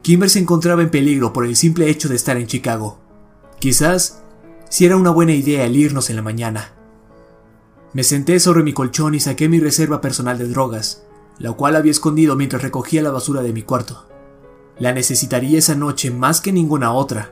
[0.01, 2.97] Kimber se encontraba en peligro por el simple hecho de estar en Chicago.
[3.59, 4.23] Quizás
[4.71, 6.73] si era una buena idea el irnos en la mañana.
[7.93, 11.03] Me senté sobre mi colchón y saqué mi reserva personal de drogas,
[11.38, 14.07] la cual había escondido mientras recogía la basura de mi cuarto.
[14.79, 17.31] La necesitaría esa noche más que ninguna otra,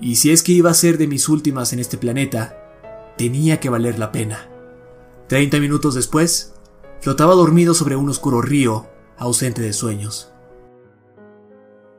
[0.00, 2.56] y si es que iba a ser de mis últimas en este planeta,
[3.18, 4.48] tenía que valer la pena.
[5.28, 6.54] Treinta minutos después,
[7.00, 8.86] flotaba dormido sobre un oscuro río,
[9.18, 10.32] ausente de sueños.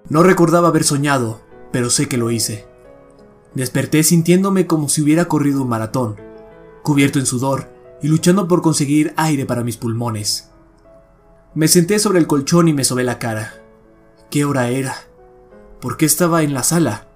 [0.10, 2.68] No recordaba haber soñado, pero sé que lo hice.
[3.54, 6.18] Desperté sintiéndome como si hubiera corrido un maratón,
[6.84, 7.70] cubierto en sudor
[8.02, 10.50] y luchando por conseguir aire para mis pulmones.
[11.54, 13.54] Me senté sobre el colchón y me sobé la cara.
[14.30, 14.96] ¿Qué hora era?
[15.82, 17.08] ¿Por qué estaba en la sala?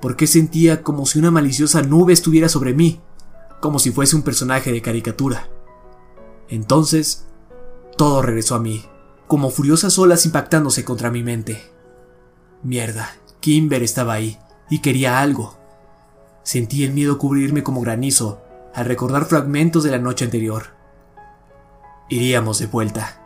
[0.00, 3.00] ¿Por qué sentía como si una maliciosa nube estuviera sobre mí?
[3.60, 5.48] Como si fuese un personaje de caricatura.
[6.50, 7.24] Entonces,
[7.96, 8.84] todo regresó a mí,
[9.26, 11.62] como furiosas olas impactándose contra mi mente.
[12.62, 15.56] Mierda, Kimber estaba ahí, y quería algo.
[16.42, 18.42] Sentí el miedo cubrirme como granizo,
[18.74, 20.66] al recordar fragmentos de la noche anterior.
[22.08, 23.22] Iríamos de vuelta.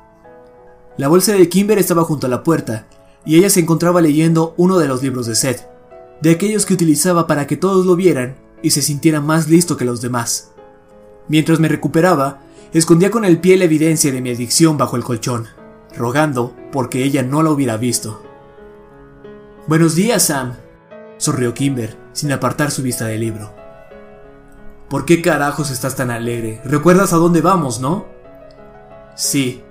[0.96, 2.86] La bolsa de Kimber estaba junto a la puerta,
[3.24, 5.66] y ella se encontraba leyendo uno de los libros de Seth.
[6.20, 9.84] de aquellos que utilizaba para que todos lo vieran y se sintiera más listo que
[9.84, 10.52] los demás.
[11.28, 12.40] Mientras me recuperaba,
[12.78, 15.46] escondía con el pie la evidencia de mi adicción bajo el colchón,
[15.96, 18.22] rogando porque ella no la hubiera visto.
[19.66, 20.54] Buenos días, Sam,
[21.16, 23.54] sonrió Kimber, sin apartar su vista del libro.
[24.90, 26.60] ¿Por qué carajos estás tan alegre?
[26.64, 28.06] ¿Recuerdas a dónde vamos, no?
[29.14, 29.62] Sí.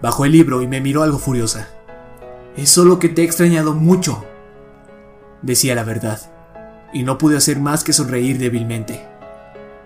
[0.00, 1.68] Bajó el libro y me miró algo furiosa.
[2.56, 4.24] Es solo que te he extrañado mucho.
[5.42, 6.20] Decía la verdad,
[6.92, 9.04] y no pude hacer más que sonreír débilmente.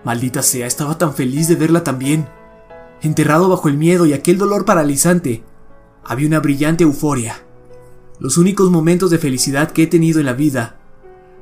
[0.03, 2.27] Maldita sea, estaba tan feliz de verla también.
[3.03, 5.43] Enterrado bajo el miedo y aquel dolor paralizante,
[6.05, 7.43] había una brillante euforia.
[8.17, 10.79] Los únicos momentos de felicidad que he tenido en la vida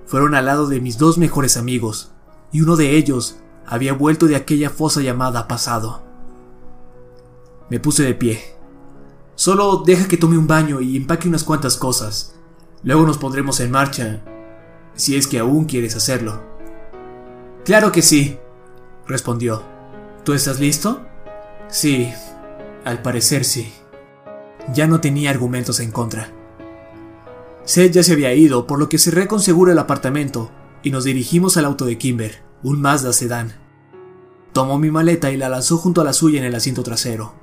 [0.07, 2.13] fueron al lado de mis dos mejores amigos,
[2.51, 6.01] y uno de ellos había vuelto de aquella fosa llamada pasado.
[7.69, 8.41] Me puse de pie.
[9.35, 12.33] Solo deja que tome un baño y empaque unas cuantas cosas.
[12.81, 14.23] Luego nos pondremos en marcha,
[14.95, 16.41] si es que aún quieres hacerlo.
[17.65, 18.39] Claro que sí,
[19.05, 19.61] respondió.
[20.23, 21.05] ¿Tú estás listo?
[21.71, 22.13] Sí,
[22.83, 23.71] al parecer sí.
[24.73, 26.29] Ya no tenía argumentos en contra.
[27.63, 30.51] Seth ya se había ido, por lo que cerré con seguro el apartamento
[30.83, 33.53] y nos dirigimos al auto de Kimber, un Mazda sedán.
[34.51, 37.33] Tomó mi maleta y la lanzó junto a la suya en el asiento trasero.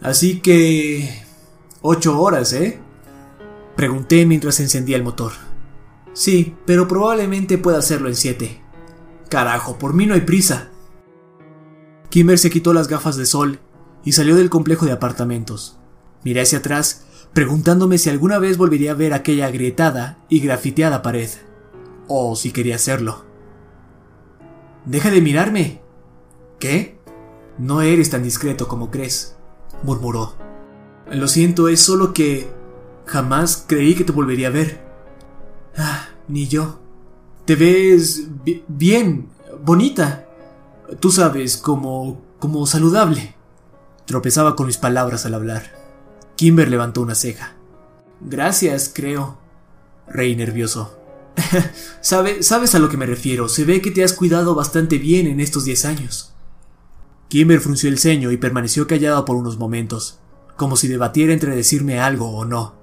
[0.00, 1.24] Así que...
[1.80, 2.78] ocho horas, ¿eh?
[3.74, 5.32] Pregunté mientras encendía el motor.
[6.12, 8.60] Sí, pero probablemente pueda hacerlo en siete.
[9.28, 10.70] Carajo, por mí no hay prisa.
[12.10, 13.60] Kimber se quitó las gafas de sol
[14.04, 15.78] y salió del complejo de apartamentos.
[16.24, 21.28] Miré hacia atrás, preguntándome si alguna vez volvería a ver aquella agrietada y grafiteada pared,
[22.06, 23.24] o si quería hacerlo.
[24.84, 25.82] Deja de mirarme.
[26.58, 26.98] ¿Qué?
[27.58, 29.36] No eres tan discreto como crees,
[29.82, 30.34] murmuró.
[31.10, 32.48] Lo siento, es solo que
[33.06, 34.80] jamás creí que te volvería a ver.
[35.76, 36.80] Ah, ni yo.
[37.44, 38.28] Te ves
[38.68, 39.28] bien,
[39.64, 40.27] bonita.
[41.00, 43.34] Tú sabes, como como saludable.
[44.06, 45.74] Tropezaba con mis palabras al hablar.
[46.36, 47.56] Kimber levantó una ceja.
[48.20, 49.38] Gracias, creo.
[50.06, 50.98] Reí nervioso.
[52.00, 53.48] sabes a lo que me refiero.
[53.48, 56.32] Se ve que te has cuidado bastante bien en estos diez años.
[57.28, 60.18] Kimber frunció el ceño y permaneció callado por unos momentos,
[60.56, 62.74] como si debatiera entre decirme algo o no.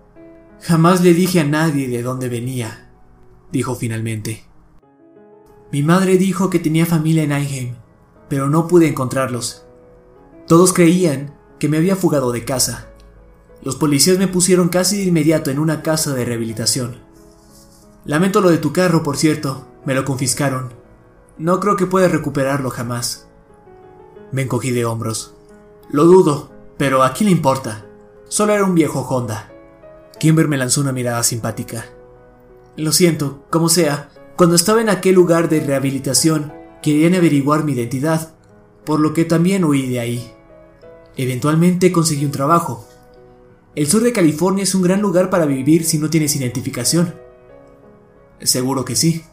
[0.62, 2.92] Jamás le dije a nadie de dónde venía,
[3.52, 4.44] dijo finalmente.
[5.72, 7.76] Mi madre dijo que tenía familia en Einheim,
[8.30, 9.64] pero no pude encontrarlos.
[10.48, 12.90] Todos creían que me había fugado de casa.
[13.62, 16.98] Los policías me pusieron casi de inmediato en una casa de rehabilitación.
[18.06, 20.74] Lamento lo de tu carro, por cierto, me lo confiscaron.
[21.38, 23.28] No creo que pueda recuperarlo jamás.
[24.32, 25.34] Me encogí de hombros.
[25.90, 27.86] Lo dudo, pero ¿a quién le importa?
[28.28, 29.52] Solo era un viejo Honda.
[30.20, 31.86] Kimber me lanzó una mirada simpática.
[32.78, 36.54] Lo siento, como sea, cuando estaba en aquel lugar de rehabilitación,
[36.86, 38.36] querían averiguar mi identidad,
[38.86, 40.32] por lo que también huí de ahí.
[41.18, 42.86] Eventualmente conseguí un trabajo.
[43.74, 47.16] El sur de California es un gran lugar para vivir si no tienes identificación.
[48.40, 49.24] Seguro que sí.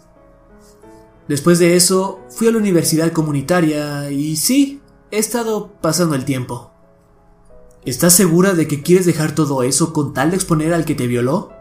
[1.29, 6.71] Después de eso, fui a la universidad comunitaria y sí, he estado pasando el tiempo.
[7.85, 11.07] ¿Estás segura de que quieres dejar todo eso con tal de exponer al que te
[11.07, 11.53] violó?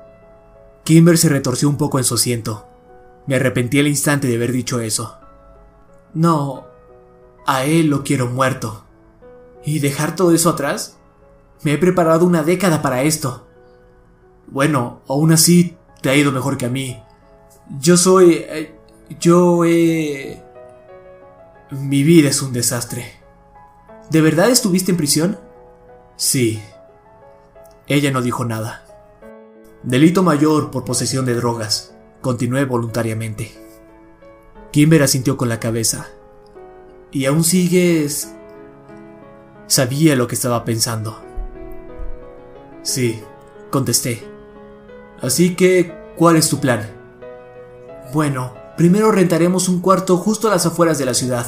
[0.86, 2.66] Kimber se retorció un poco en su asiento.
[3.28, 5.21] Me arrepentí al instante de haber dicho eso.
[6.14, 6.66] No,
[7.46, 8.84] a él lo quiero muerto.
[9.64, 10.98] ¿Y dejar todo eso atrás?
[11.64, 13.48] Me he preparado una década para esto.
[14.48, 17.02] Bueno, aún así, te ha ido mejor que a mí.
[17.80, 18.46] Yo soy...
[18.48, 18.76] Eh,
[19.20, 20.42] yo he...
[21.72, 23.22] Mi vida es un desastre.
[24.10, 25.40] ¿De verdad estuviste en prisión?
[26.18, 26.62] Sí.
[27.88, 28.84] Ella no dijo nada.
[29.84, 31.96] Delito mayor por posesión de drogas.
[32.22, 33.52] Continué voluntariamente.
[34.72, 36.08] Kimber asintió con la cabeza.
[37.12, 38.34] ¿Y aún sigues...?
[39.68, 41.22] Sabía lo que estaba pensando.
[42.82, 43.22] Sí,
[43.70, 44.24] contesté.
[45.22, 46.90] Así que, ¿cuál es tu plan?
[48.14, 51.46] Bueno, primero rentaremos un cuarto justo a las afueras de la ciudad.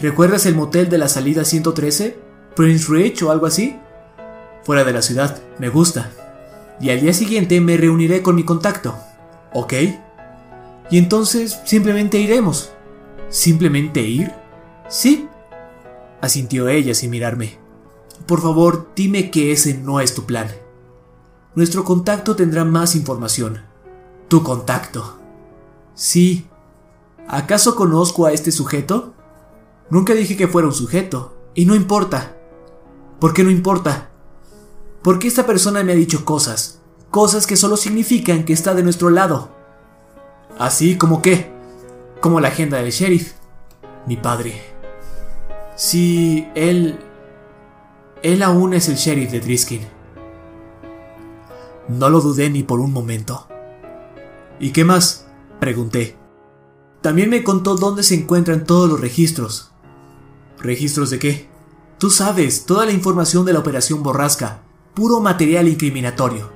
[0.00, 2.18] ¿Recuerdas el motel de la salida 113?
[2.54, 3.78] Prince Ridge o algo así?
[4.64, 6.10] Fuera de la ciudad, me gusta.
[6.80, 8.96] Y al día siguiente me reuniré con mi contacto.
[9.52, 9.72] ¿Ok?
[10.90, 12.72] Y entonces simplemente iremos.
[13.28, 14.32] ¿Simplemente ir?
[14.88, 15.28] Sí.
[16.20, 17.58] Asintió ella sin mirarme.
[18.26, 20.48] Por favor, dime que ese no es tu plan.
[21.54, 23.62] Nuestro contacto tendrá más información.
[24.28, 25.18] Tu contacto.
[25.94, 26.46] Sí.
[27.28, 29.14] ¿Acaso conozco a este sujeto?
[29.90, 32.36] Nunca dije que fuera un sujeto, y no importa.
[33.20, 34.10] ¿Por qué no importa?
[35.02, 39.10] Porque esta persona me ha dicho cosas, cosas que solo significan que está de nuestro
[39.10, 39.53] lado.
[40.58, 41.52] Así como qué?
[42.20, 43.34] Como la agenda del sheriff.
[44.06, 44.62] Mi padre.
[45.76, 46.98] Sí, él...
[48.22, 49.80] Él aún es el sheriff de Driskin.
[51.88, 53.46] No lo dudé ni por un momento.
[54.58, 55.26] ¿Y qué más?
[55.60, 56.16] Pregunté.
[57.02, 59.72] También me contó dónde se encuentran todos los registros.
[60.58, 61.48] ¿Registros de qué?
[61.98, 64.62] Tú sabes, toda la información de la operación borrasca,
[64.94, 66.50] puro material incriminatorio.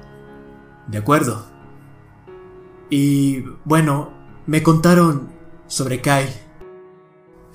[0.87, 1.58] De acuerdo.
[2.91, 4.11] Y bueno,
[4.47, 5.29] me contaron
[5.67, 6.33] sobre Kyle.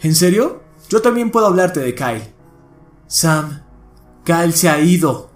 [0.02, 0.62] ¿En serio?
[0.90, 2.34] Yo también puedo hablarte de Kyle.
[3.08, 3.64] Sam,
[4.24, 5.30] Kyle se ha ido.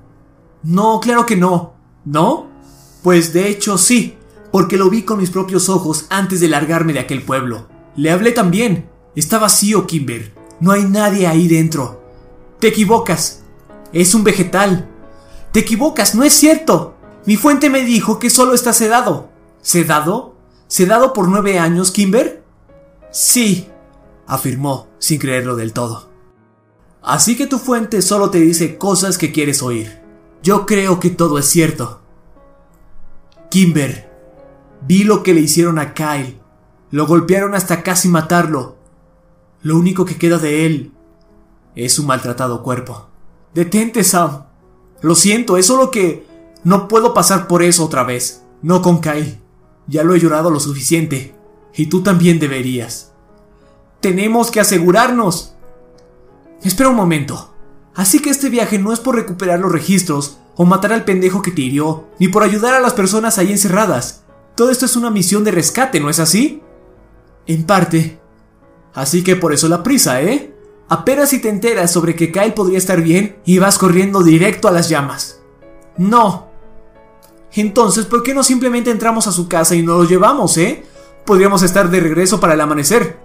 [0.63, 1.73] No, claro que no.
[2.05, 2.47] ¿No?
[3.03, 4.17] Pues de hecho sí,
[4.51, 7.67] porque lo vi con mis propios ojos antes de largarme de aquel pueblo.
[7.95, 8.89] Le hablé también.
[9.15, 10.33] Está vacío, Kimber.
[10.59, 12.03] No hay nadie ahí dentro.
[12.59, 13.43] Te equivocas.
[13.93, 14.89] Es un vegetal.
[15.51, 16.95] Te equivocas, no es cierto.
[17.25, 19.29] Mi fuente me dijo que solo está sedado.
[19.67, 20.33] ¿Sedado?
[20.67, 22.41] ¿Sedado por nueve años, Kimber?
[23.11, 23.67] Sí,
[24.25, 26.09] afirmó, sin creerlo del todo.
[27.01, 30.01] Así que tu fuente solo te dice cosas que quieres oír.
[30.41, 31.99] Yo creo que todo es cierto.
[33.49, 34.09] Kimber,
[34.87, 36.39] vi lo que le hicieron a Kyle.
[36.89, 38.77] Lo golpearon hasta casi matarlo.
[39.63, 40.93] Lo único que queda de él
[41.75, 43.09] es un maltratado cuerpo.
[43.53, 44.45] Detente, Sam.
[45.01, 46.25] Lo siento, es solo que
[46.63, 48.45] no puedo pasar por eso otra vez.
[48.61, 49.41] No con Kyle.
[49.87, 51.35] Ya lo he llorado lo suficiente.
[51.73, 53.13] Y tú también deberías.
[54.01, 55.55] Tenemos que asegurarnos.
[56.63, 57.53] Espera un momento.
[57.95, 61.51] Así que este viaje no es por recuperar los registros o matar al pendejo que
[61.51, 64.23] te hirió, ni por ayudar a las personas ahí encerradas.
[64.55, 66.61] Todo esto es una misión de rescate, ¿no es así?
[67.45, 68.19] En parte.
[68.93, 70.53] Así que por eso la prisa, ¿eh?
[70.89, 74.71] Apenas si te enteras sobre que Kyle podría estar bien y vas corriendo directo a
[74.71, 75.41] las llamas.
[75.97, 76.46] No.
[77.53, 80.83] Entonces, ¿por qué no simplemente entramos a su casa y nos lo llevamos, eh?
[81.25, 83.19] Podríamos estar de regreso para el amanecer.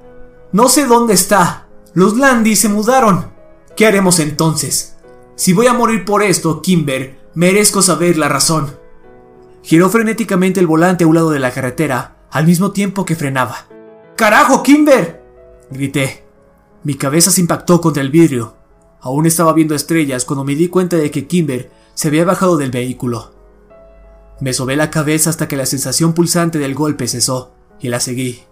[0.52, 1.66] No sé dónde está.
[1.94, 3.30] Los Landy se mudaron.
[3.76, 4.96] ¿Qué haremos entonces?
[5.34, 8.76] Si voy a morir por esto, Kimber, merezco saber la razón.
[9.62, 13.66] Giró frenéticamente el volante a un lado de la carretera, al mismo tiempo que frenaba.
[14.16, 15.22] ¡Carajo, Kimber!
[15.70, 16.24] grité.
[16.84, 18.56] Mi cabeza se impactó contra el vidrio.
[19.00, 22.70] Aún estaba viendo estrellas cuando me di cuenta de que Kimber se había bajado del
[22.70, 23.32] vehículo.
[24.42, 28.42] Me sobé la cabeza hasta que la sensación pulsante del golpe cesó y la seguí.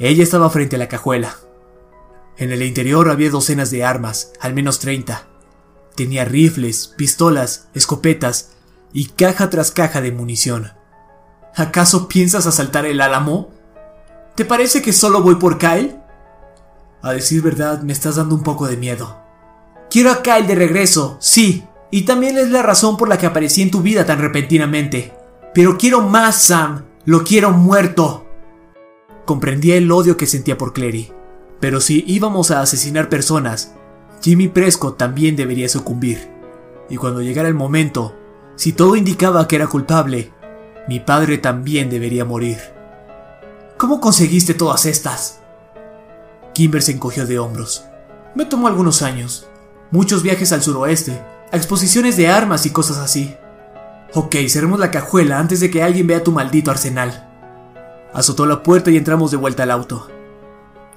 [0.00, 1.36] Ella estaba frente a la cajuela.
[2.36, 5.28] En el interior había docenas de armas, al menos treinta.
[5.94, 8.54] Tenía rifles, pistolas, escopetas
[8.92, 10.72] y caja tras caja de munición.
[11.54, 13.52] ¿Acaso piensas asaltar el álamo?
[14.34, 15.94] ¿Te parece que solo voy por Kyle?
[17.02, 19.16] A decir verdad, me estás dando un poco de miedo.
[19.90, 21.62] Quiero a Kyle de regreso, sí,
[21.94, 25.12] y también es la razón por la que aparecí en tu vida tan repentinamente.
[25.54, 28.26] Pero quiero más, Sam, lo quiero muerto.
[29.24, 31.12] Comprendía el odio que sentía por Clary.
[31.60, 33.76] Pero si íbamos a asesinar personas,
[34.20, 36.28] Jimmy Prescott también debería sucumbir.
[36.90, 38.16] Y cuando llegara el momento,
[38.56, 40.32] si todo indicaba que era culpable,
[40.88, 42.58] mi padre también debería morir.
[43.78, 45.42] ¿Cómo conseguiste todas estas?
[46.54, 47.84] Kimber se encogió de hombros.
[48.34, 49.46] Me tomó algunos años.
[49.92, 51.22] Muchos viajes al suroeste,
[51.56, 53.36] exposiciones de armas y cosas así.
[54.14, 57.30] Ok, cerremos la cajuela antes de que alguien vea tu maldito arsenal.
[58.12, 60.08] Azotó la puerta y entramos de vuelta al auto.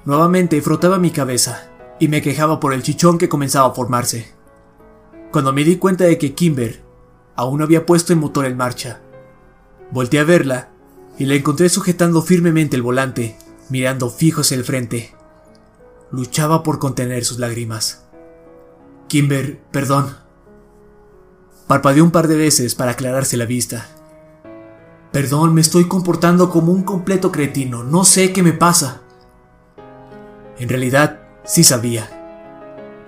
[0.04, 1.68] Nuevamente frotaba mi cabeza
[1.98, 4.32] y me quejaba por el chichón que comenzaba a formarse.
[5.32, 6.82] Cuando me di cuenta de que Kimber
[7.36, 9.00] aún había puesto el motor en marcha,
[9.90, 10.70] volteé a verla
[11.18, 13.36] y la encontré sujetando firmemente el volante,
[13.68, 15.14] mirando fijo hacia el frente.
[16.12, 18.06] Luchaba por contener sus lágrimas.
[19.08, 20.27] Kimber, perdón.
[21.68, 23.86] Parpadeó un par de veces para aclararse la vista.
[25.12, 27.84] Perdón, me estoy comportando como un completo cretino.
[27.84, 29.02] No sé qué me pasa.
[30.58, 32.08] En realidad, sí sabía.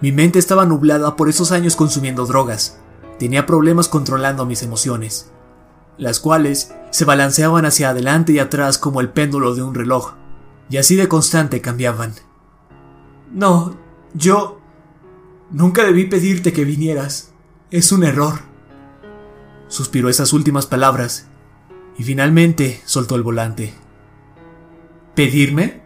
[0.03, 2.79] Mi mente estaba nublada por esos años consumiendo drogas.
[3.19, 5.31] Tenía problemas controlando mis emociones,
[5.99, 10.15] las cuales se balanceaban hacia adelante y atrás como el péndulo de un reloj,
[10.71, 12.15] y así de constante cambiaban.
[13.33, 13.77] No,
[14.15, 14.59] yo...
[15.51, 17.33] Nunca debí pedirte que vinieras.
[17.71, 18.50] Es un error.
[19.71, 21.29] Suspiró esas últimas palabras
[21.97, 23.73] y finalmente soltó el volante.
[25.15, 25.81] ¿Pedirme?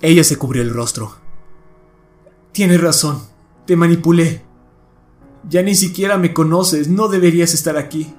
[0.00, 1.16] Ella se cubrió el rostro.
[2.52, 3.20] Tienes razón,
[3.66, 4.42] te manipulé.
[5.46, 8.14] Ya ni siquiera me conoces, no deberías estar aquí.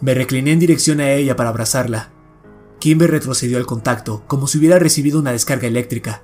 [0.00, 2.12] Me recliné en dirección a ella para abrazarla.
[2.78, 6.22] Kimber retrocedió al contacto, como si hubiera recibido una descarga eléctrica.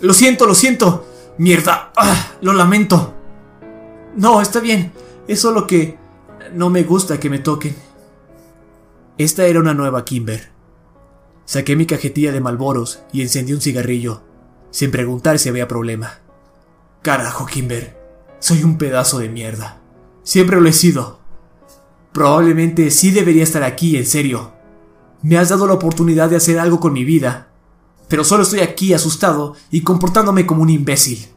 [0.00, 1.06] Lo siento, lo siento.
[1.38, 1.92] Mierda.
[1.96, 3.14] Ah, lo lamento.
[4.16, 4.92] No, está bien.
[5.26, 5.98] Es solo que
[6.54, 7.74] no me gusta que me toquen.
[9.18, 10.50] Esta era una nueva Kimber.
[11.44, 14.22] Saqué mi cajetilla de malboros y encendí un cigarrillo,
[14.70, 16.20] sin preguntar si había problema.
[17.02, 17.98] Carajo, Kimber,
[18.38, 19.80] soy un pedazo de mierda.
[20.22, 21.18] Siempre lo he sido.
[22.12, 24.52] Probablemente sí debería estar aquí, en serio.
[25.22, 27.48] Me has dado la oportunidad de hacer algo con mi vida,
[28.08, 31.28] pero solo estoy aquí asustado y comportándome como un imbécil.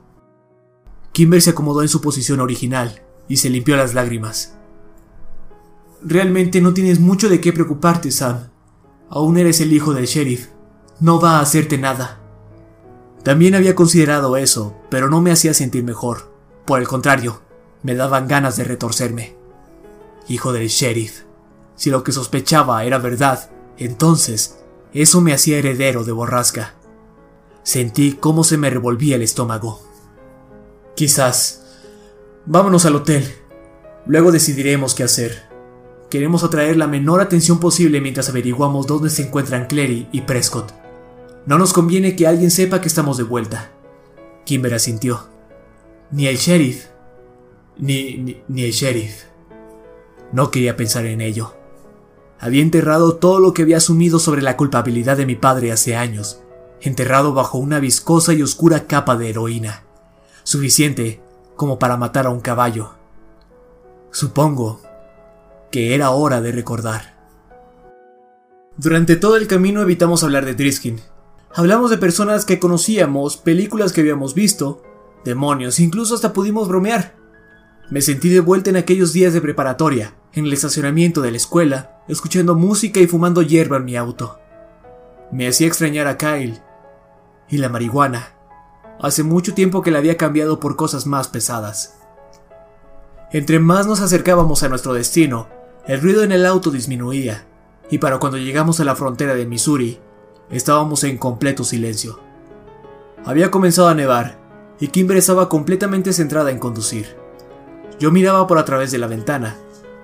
[1.14, 4.56] Kimber se acomodó en su posición original y se limpió las lágrimas.
[6.02, 8.50] Realmente no tienes mucho de qué preocuparte, Sam.
[9.10, 10.48] Aún eres el hijo del sheriff.
[11.00, 12.20] No va a hacerte nada.
[13.24, 16.32] También había considerado eso, pero no me hacía sentir mejor.
[16.66, 17.42] Por el contrario,
[17.84, 19.36] me daban ganas de retorcerme.
[20.28, 21.24] Hijo del sheriff.
[21.76, 24.60] Si lo que sospechaba era verdad, entonces
[24.94, 26.76] eso me hacía heredero de borrasca.
[27.64, 29.82] Sentí cómo se me revolvía el estómago.
[30.96, 31.64] Quizás.
[32.46, 33.34] Vámonos al hotel.
[34.06, 35.45] Luego decidiremos qué hacer.
[36.16, 40.72] Queremos atraer la menor atención posible mientras averiguamos dónde se encuentran Clary y Prescott.
[41.46, 43.74] No nos conviene que alguien sepa que estamos de vuelta.
[44.46, 45.28] Kimber asintió.
[46.12, 46.86] Ni el sheriff.
[47.78, 49.24] Ni, ni, ni el sheriff.
[50.32, 51.54] No quería pensar en ello.
[52.40, 56.40] Había enterrado todo lo que había asumido sobre la culpabilidad de mi padre hace años,
[56.80, 59.84] enterrado bajo una viscosa y oscura capa de heroína,
[60.44, 61.20] suficiente
[61.58, 62.92] como para matar a un caballo.
[64.12, 64.80] Supongo
[65.76, 67.18] que era hora de recordar.
[68.78, 71.02] Durante todo el camino evitamos hablar de Driskin.
[71.54, 74.84] Hablamos de personas que conocíamos, películas que habíamos visto,
[75.26, 77.18] demonios, incluso hasta pudimos bromear.
[77.92, 82.02] Me sentí de vuelta en aquellos días de preparatoria, en el estacionamiento de la escuela,
[82.08, 84.40] escuchando música y fumando hierba en mi auto.
[85.30, 86.62] Me hacía extrañar a Kyle.
[87.50, 88.30] Y la marihuana.
[89.02, 92.00] Hace mucho tiempo que la había cambiado por cosas más pesadas.
[93.34, 95.50] Entre más nos acercábamos a nuestro destino,
[95.88, 97.46] el ruido en el auto disminuía,
[97.92, 100.00] y para cuando llegamos a la frontera de Missouri,
[100.50, 102.20] estábamos en completo silencio.
[103.24, 104.40] Había comenzado a nevar,
[104.80, 107.16] y Kimber estaba completamente centrada en conducir.
[108.00, 109.58] Yo miraba por a través de la ventana,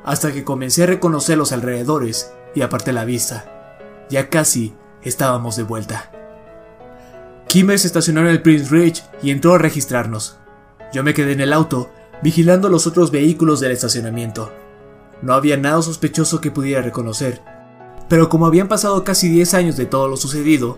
[0.03, 3.75] hasta que comencé a reconocer los alrededores y aparté la vista.
[4.09, 6.11] Ya casi estábamos de vuelta.
[7.47, 10.38] Kimber se estacionó en el Prince Ridge y entró a registrarnos.
[10.93, 11.89] Yo me quedé en el auto,
[12.21, 14.51] vigilando los otros vehículos del estacionamiento.
[15.22, 17.41] No había nada sospechoso que pudiera reconocer,
[18.09, 20.78] pero como habían pasado casi 10 años de todo lo sucedido,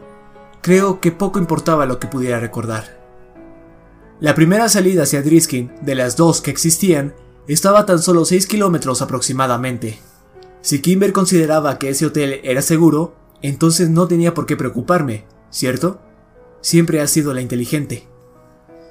[0.62, 3.02] creo que poco importaba lo que pudiera recordar.
[4.20, 7.16] La primera salida hacia Driskin, de las dos que existían,
[7.48, 10.00] estaba tan solo 6 kilómetros aproximadamente.
[10.62, 16.00] Si Kimber consideraba que ese hotel era seguro, entonces no tenía por qué preocuparme, ¿cierto?
[16.62, 18.08] Siempre ha sido la inteligente.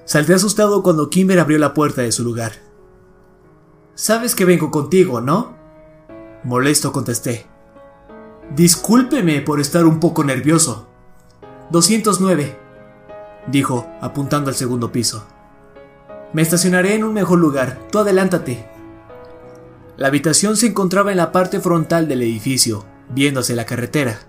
[0.05, 2.53] Salté asustado cuando Kimber abrió la puerta de su lugar.
[3.95, 5.57] Sabes que vengo contigo, ¿no?
[6.45, 7.47] Molesto contesté.
[8.55, 10.89] Discúlpeme por estar un poco nervioso.
[11.71, 12.63] 209
[13.47, 15.27] dijo, apuntando al segundo piso.
[16.33, 18.69] Me estacionaré en un mejor lugar, tú adelántate.
[19.97, 24.21] La habitación se encontraba en la parte frontal del edificio, viéndose la carretera.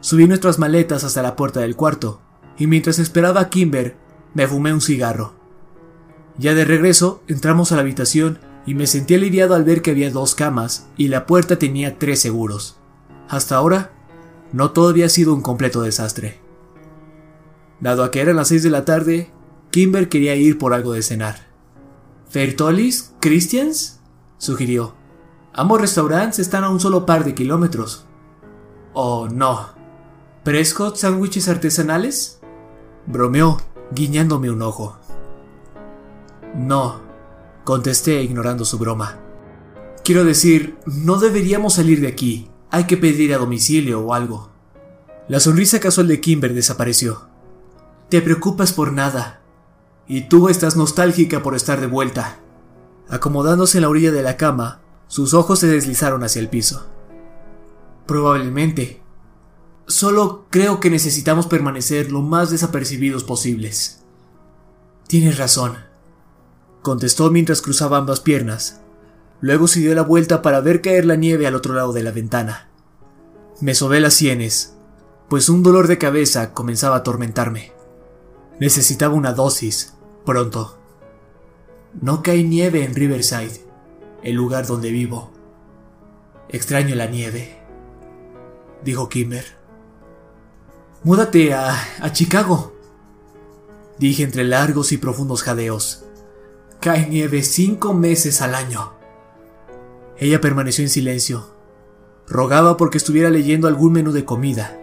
[0.00, 2.20] Subí nuestras maletas hasta la puerta del cuarto,
[2.58, 3.96] y mientras esperaba a Kimber,
[4.34, 5.34] me fumé un cigarro.
[6.36, 10.10] Ya de regreso, entramos a la habitación y me sentí aliviado al ver que había
[10.10, 12.76] dos camas y la puerta tenía tres seguros.
[13.28, 13.92] Hasta ahora,
[14.52, 16.40] no todo había sido un completo desastre.
[17.80, 19.30] Dado a que eran las 6 de la tarde,
[19.70, 21.48] Kimber quería ir por algo de cenar.
[22.28, 23.14] ¿Fertolis?
[23.20, 24.00] ¿Christians?
[24.38, 24.94] sugirió.
[25.52, 28.06] Ambos restaurantes están a un solo par de kilómetros.
[28.94, 29.70] Oh, no.
[30.44, 32.40] ¿Prescott sándwiches artesanales?
[33.06, 33.60] Bromeó,
[33.92, 34.98] guiñándome un ojo.
[36.54, 37.00] No,
[37.64, 39.20] contesté ignorando su broma.
[40.04, 42.50] Quiero decir, no deberíamos salir de aquí.
[42.70, 44.50] Hay que pedir a domicilio o algo.
[45.28, 47.28] La sonrisa casual de Kimber desapareció.
[48.08, 49.42] Te preocupas por nada.
[50.08, 52.40] Y tú estás nostálgica por estar de vuelta.
[53.08, 56.86] Acomodándose en la orilla de la cama, sus ojos se deslizaron hacia el piso.
[58.06, 59.02] Probablemente.
[59.86, 64.02] Solo creo que necesitamos permanecer lo más desapercibidos posibles.
[65.06, 65.76] Tienes razón,
[66.82, 68.80] contestó mientras cruzaba ambas piernas.
[69.40, 72.10] Luego se dio la vuelta para ver caer la nieve al otro lado de la
[72.10, 72.68] ventana.
[73.60, 74.74] Me sobé las sienes,
[75.28, 77.72] pues un dolor de cabeza comenzaba a atormentarme.
[78.60, 80.78] Necesitaba una dosis, pronto.
[82.00, 83.64] No cae nieve en Riverside,
[84.22, 85.32] el lugar donde vivo.
[86.48, 87.58] Extraño la nieve,
[88.84, 89.44] dijo Kimber.
[91.02, 92.74] Múdate a, a Chicago,
[93.98, 96.04] dije entre largos y profundos jadeos.
[96.82, 98.94] Cae nieve cinco meses al año.
[100.18, 101.54] Ella permaneció en silencio.
[102.26, 104.80] Rogaba porque estuviera leyendo algún menú de comida.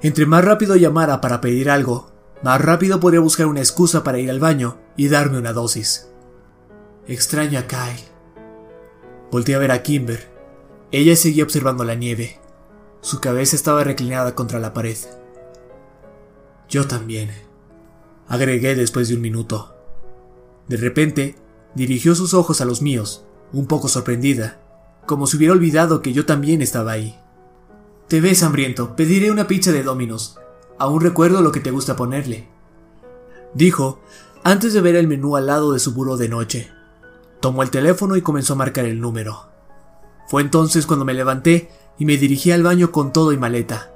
[0.00, 2.12] Entre más rápido llamara para pedir algo,
[2.44, 6.12] más rápido podría buscar una excusa para ir al baño y darme una dosis.
[7.08, 8.06] Extraño a Kyle.
[9.32, 10.30] Volté a ver a Kimber.
[10.92, 12.38] Ella seguía observando la nieve.
[13.00, 14.98] Su cabeza estaba reclinada contra la pared.
[16.68, 17.32] Yo también,
[18.28, 19.79] agregué después de un minuto.
[20.70, 21.34] De repente,
[21.74, 24.60] dirigió sus ojos a los míos, un poco sorprendida,
[25.04, 27.18] como si hubiera olvidado que yo también estaba ahí.
[28.06, 30.38] Te ves hambriento, pediré una pizza de Dominos.
[30.78, 32.46] Aún recuerdo lo que te gusta ponerle.
[33.52, 34.00] Dijo,
[34.44, 36.70] antes de ver el menú al lado de su buró de noche.
[37.40, 39.48] Tomó el teléfono y comenzó a marcar el número.
[40.28, 41.68] Fue entonces cuando me levanté
[41.98, 43.90] y me dirigí al baño con todo y maleta.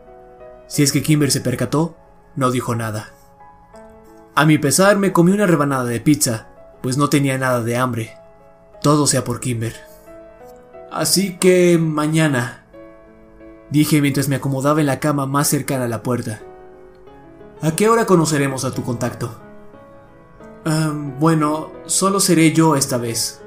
[0.67, 1.97] Si es que Kimber se percató,
[2.35, 3.15] no dijo nada.
[4.35, 6.49] A mi pesar me comí una rebanada de pizza,
[6.85, 8.15] pues no tenía nada de hambre.
[8.83, 9.75] Todo sea por Kimber.
[10.93, 12.67] Así que mañana,
[13.71, 16.43] dije mientras me acomodaba en la cama más cercana a la puerta.
[17.63, 19.41] ¿A qué hora conoceremos a tu contacto?
[21.19, 23.41] bueno, solo seré yo esta vez.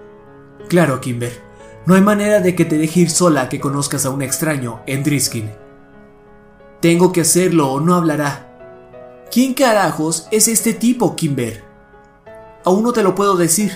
[0.67, 1.39] Claro, Kimber.
[1.85, 5.03] No hay manera de que te deje ir sola que conozcas a un extraño en
[5.03, 5.51] Driskin.
[6.81, 9.27] Tengo que hacerlo o no hablará.
[9.31, 11.66] ¿Quién carajos es este tipo, Kimber?
[12.67, 13.71] Aún no te lo puedo decir.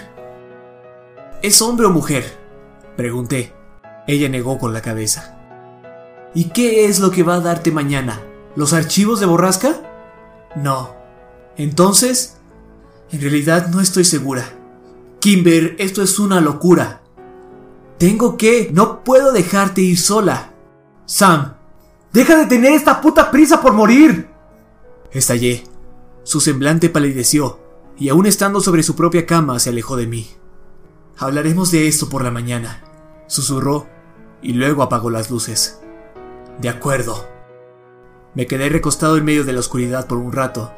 [1.42, 2.26] ¿Es hombre o mujer?
[2.98, 3.54] Pregunté.
[4.06, 5.40] Ella negó con la cabeza.
[6.36, 8.22] ¿Y qué es lo que va a darte mañana?
[8.58, 9.82] ¿Los archivos de borrasca?
[10.58, 10.94] No.
[11.56, 12.36] Entonces,
[13.14, 14.44] en realidad no estoy segura.
[15.22, 17.02] Kimber, esto es una locura.
[17.98, 18.72] Tengo que...
[18.74, 20.52] No puedo dejarte ir sola.
[21.06, 21.54] Sam,
[22.12, 24.28] deja de tener esta puta prisa por morir.
[25.14, 25.64] Estallé.
[26.24, 27.62] Su semblante palideció,
[27.98, 30.28] y aún estando sobre su propia cama se alejó de mí.
[31.18, 32.84] Hablaremos de esto por la mañana,
[33.28, 33.88] susurró,
[34.42, 35.80] y luego apagó las luces.
[36.60, 37.28] De acuerdo.
[38.34, 40.74] Me quedé recostado en medio de la oscuridad por un rato,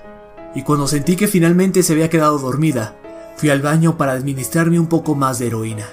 [0.55, 2.99] y cuando sentí que finalmente se había quedado dormida,
[3.37, 5.87] fui al baño para administrarme un poco más de heroína.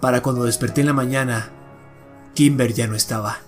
[0.00, 1.50] Para cuando desperté en la mañana,
[2.34, 3.47] Kimber ya no estaba.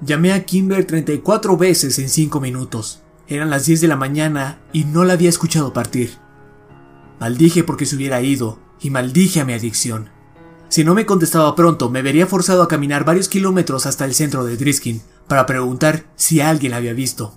[0.00, 3.02] Llamé a Kimber 34 veces en 5 minutos.
[3.26, 6.12] Eran las 10 de la mañana y no la había escuchado partir.
[7.18, 10.10] Maldije porque se hubiera ido y maldije a mi adicción.
[10.68, 14.44] Si no me contestaba pronto, me vería forzado a caminar varios kilómetros hasta el centro
[14.44, 17.36] de Driskin para preguntar si alguien la había visto,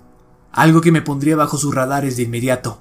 [0.52, 2.80] algo que me pondría bajo sus radares de inmediato.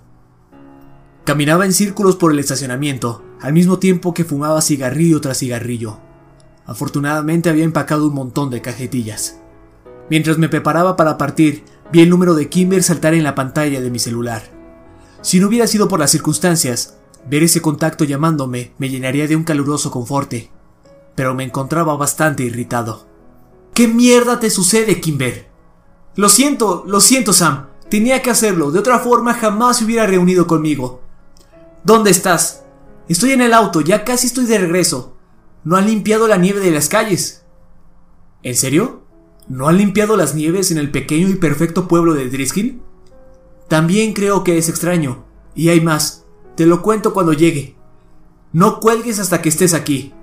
[1.26, 6.00] Caminaba en círculos por el estacionamiento, al mismo tiempo que fumaba cigarrillo tras cigarrillo.
[6.66, 9.41] Afortunadamente había empacado un montón de cajetillas.
[10.10, 13.90] Mientras me preparaba para partir, vi el número de Kimber saltar en la pantalla de
[13.90, 14.44] mi celular.
[15.22, 16.98] Si no hubiera sido por las circunstancias,
[17.28, 20.50] Ver ese contacto llamándome me llenaría de un caluroso conforte,
[21.16, 23.08] pero me encontraba bastante irritado.
[23.74, 25.50] ¿Qué mierda te sucede, Kimber?
[26.16, 27.68] Lo siento, lo siento, Sam.
[27.90, 31.02] Tenía que hacerlo, de otra forma jamás se hubiera reunido conmigo.
[31.84, 32.64] ¿Dónde estás?
[33.08, 35.18] Estoy en el auto, ya casi estoy de regreso.
[35.64, 37.44] ¿No han limpiado la nieve de las calles?
[38.44, 39.01] ¿En serio?
[39.52, 42.82] ¿No han limpiado las nieves en el pequeño y perfecto pueblo de Driskin?
[43.68, 45.26] También creo que es extraño.
[45.56, 46.24] Y hay más.
[46.56, 47.76] Te lo cuento cuando llegue.
[48.54, 50.14] No cuelgues hasta que estés aquí.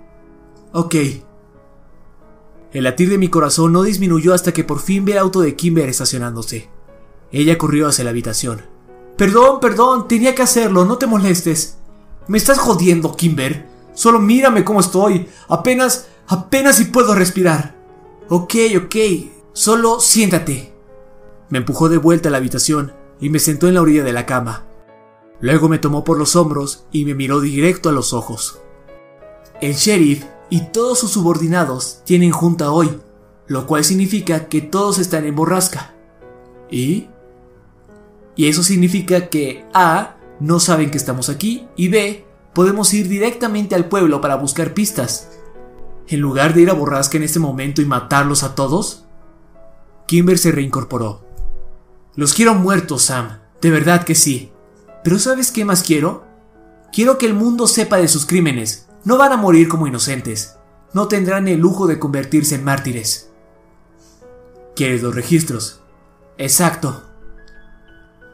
[0.73, 0.95] Ok.
[2.73, 5.57] El latir de mi corazón no disminuyó hasta que por fin vi el auto de
[5.57, 6.71] Kimber estacionándose.
[7.31, 8.63] Ella corrió hacia la habitación.
[9.19, 11.77] Perdón, perdón, tenía que hacerlo, no te molestes.
[12.29, 13.69] Me estás jodiendo, Kimber.
[13.93, 15.29] Solo mírame cómo estoy.
[15.49, 17.78] Apenas, apenas si puedo respirar.
[18.31, 18.97] Ok, ok,
[19.55, 20.75] solo siéntate.
[21.49, 24.27] Me empujó de vuelta a la habitación y me sentó en la orilla de la
[24.27, 24.67] cama.
[25.41, 28.61] Luego me tomó por los hombros y me miró directo a los ojos.
[29.63, 33.01] El sheriff y todos sus subordinados tienen junta hoy,
[33.47, 35.95] lo cual significa que todos están en borrasca.
[36.71, 37.09] ¿Y?
[38.37, 40.17] Y eso significa que A.
[40.39, 42.27] no saben que estamos aquí y B.
[42.53, 45.38] podemos ir directamente al pueblo para buscar pistas.
[46.09, 49.05] En lugar de ir a borrasca en este momento y matarlos a todos.
[50.07, 51.23] Kimber se reincorporó.
[52.15, 53.39] Los quiero muertos, Sam.
[53.61, 54.51] De verdad que sí.
[55.05, 56.25] Pero ¿sabes qué más quiero?
[56.93, 58.89] Quiero que el mundo sepa de sus crímenes.
[59.05, 60.57] No van a morir como inocentes.
[60.95, 63.31] No tendrán el lujo de convertirse en mártires.
[64.75, 65.81] ¿Quieres los registros?
[66.39, 67.03] Exacto.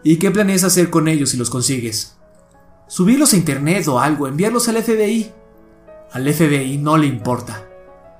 [0.04, 2.16] ¿Y qué planeas hacer con ellos si los consigues?
[2.86, 5.32] Subirlos a internet o algo, enviarlos al FBI.
[6.12, 7.66] Al FBI no le importa.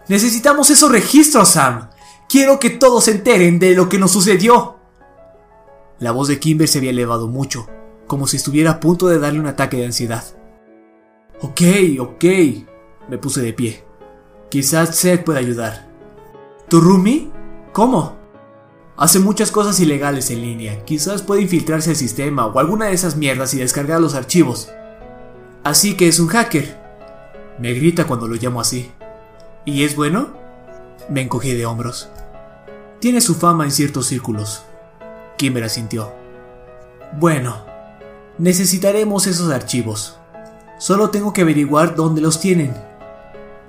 [0.08, 1.90] Necesitamos esos registros, Sam.
[2.28, 4.76] Quiero que todos se enteren de lo que nos sucedió.
[5.98, 7.66] La voz de Kimber se había elevado mucho
[8.06, 10.24] como si estuviera a punto de darle un ataque de ansiedad.
[11.40, 11.60] Ok,
[11.98, 12.24] ok,
[13.08, 13.84] me puse de pie.
[14.50, 15.88] Quizás Seth pueda ayudar.
[16.68, 17.30] ¿Tu roomie?
[17.72, 18.16] ¿Cómo?
[18.96, 20.84] Hace muchas cosas ilegales en línea.
[20.84, 24.70] Quizás puede infiltrarse al sistema o alguna de esas mierdas y descargar los archivos.
[25.64, 26.83] Así que es un hacker.
[27.58, 28.90] Me grita cuando lo llamo así.
[29.64, 30.34] ¿Y es bueno?
[31.08, 32.08] Me encogí de hombros.
[33.00, 34.64] Tiene su fama en ciertos círculos.
[35.36, 36.12] Kimber asintió.
[37.18, 37.64] Bueno,
[38.38, 40.18] necesitaremos esos archivos.
[40.78, 42.74] Solo tengo que averiguar dónde los tienen.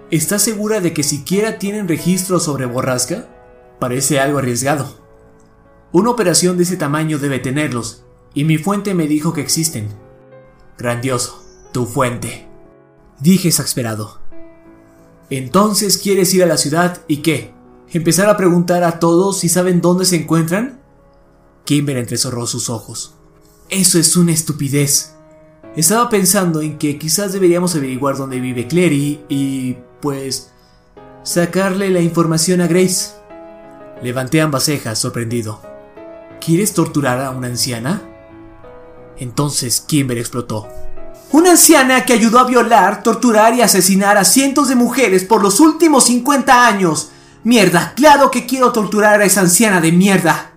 [0.10, 3.28] ¿Estás segura de que siquiera tienen registro sobre Borrasca?
[3.80, 5.06] Parece algo arriesgado.
[5.92, 9.90] Una operación de ese tamaño debe tenerlos, y mi fuente me dijo que existen.
[10.78, 12.48] Grandioso, tu fuente.
[13.20, 14.20] Dije exasperado.
[15.30, 17.54] Entonces quieres ir a la ciudad y qué?
[17.92, 20.82] ¿Empezar a preguntar a todos si saben dónde se encuentran?
[21.64, 23.16] Kimber entrecerró sus ojos.
[23.70, 25.16] Eso es una estupidez.
[25.76, 30.52] Estaba pensando en que quizás deberíamos averiguar dónde vive Clary y, pues,
[31.24, 33.16] sacarle la información a Grace.
[34.02, 35.62] Levanté ambas cejas, sorprendido.
[36.40, 38.02] ¿Quieres torturar a una anciana?
[39.18, 40.68] Entonces Kimber explotó.
[41.36, 45.60] Una anciana que ayudó a violar, torturar y asesinar a cientos de mujeres por los
[45.60, 47.10] últimos 50 años.
[47.44, 50.54] Mierda, claro que quiero torturar a esa anciana de mierda.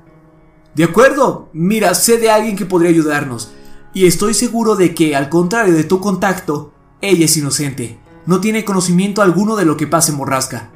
[0.76, 3.50] De acuerdo, mira, sé de alguien que podría ayudarnos.
[3.92, 7.98] Y estoy seguro de que, al contrario de tu contacto, ella es inocente.
[8.24, 10.70] No tiene conocimiento alguno de lo que pasa en Borrasca.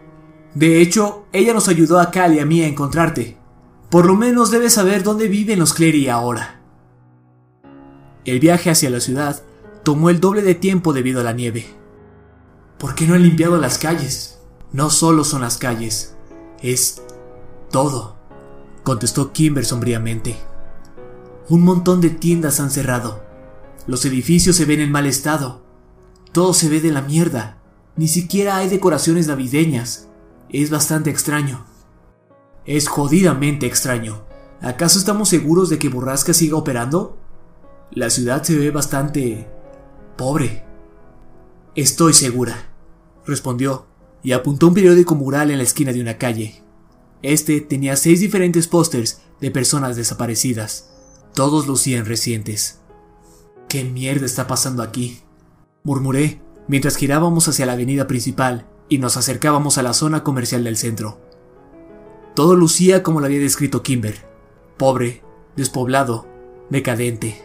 [0.56, 3.36] De hecho, ella nos ayudó a Cal y a mí a encontrarte.
[3.88, 6.60] Por lo menos debes saber dónde viven los Clery ahora.
[8.24, 9.44] El viaje hacia la ciudad
[9.82, 11.66] tomó el doble de tiempo debido a la nieve.
[12.78, 14.38] ¿Por qué no han limpiado las calles?
[14.72, 16.16] No solo son las calles,
[16.62, 17.02] es
[17.70, 18.16] todo,
[18.84, 20.36] contestó Kimber sombríamente.
[21.48, 23.24] Un montón de tiendas han cerrado.
[23.86, 25.62] Los edificios se ven en mal estado.
[26.30, 27.58] Todo se ve de la mierda.
[27.96, 30.08] Ni siquiera hay decoraciones navideñas.
[30.48, 31.66] Es bastante extraño.
[32.64, 34.22] Es jodidamente extraño.
[34.60, 37.18] ¿Acaso estamos seguros de que Borrasca siga operando?
[37.90, 39.50] La ciudad se ve bastante...
[40.16, 40.64] pobre.
[41.74, 42.70] Estoy segura,
[43.26, 43.86] respondió,
[44.22, 46.62] y apuntó un periódico mural en la esquina de una calle.
[47.22, 50.90] Este tenía seis diferentes pósters de personas desaparecidas.
[51.34, 52.80] Todos lucían recientes.
[53.68, 55.20] ¿Qué mierda está pasando aquí?
[55.84, 60.76] murmuré mientras girábamos hacia la avenida principal y nos acercábamos a la zona comercial del
[60.76, 61.20] centro.
[62.34, 64.26] Todo lucía como lo había descrito Kimber.
[64.76, 65.22] Pobre,
[65.56, 66.26] despoblado,
[66.70, 67.42] decadente.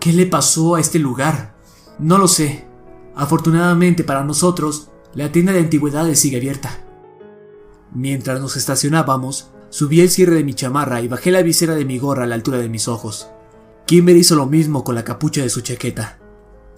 [0.00, 1.55] ¿Qué le pasó a este lugar?
[1.98, 2.64] No lo sé.
[3.14, 6.84] Afortunadamente para nosotros, la tienda de antigüedades sigue abierta.
[7.92, 11.98] Mientras nos estacionábamos, subí el cierre de mi chamarra y bajé la visera de mi
[11.98, 13.28] gorra a la altura de mis ojos.
[13.86, 16.18] Kimber hizo lo mismo con la capucha de su chaqueta.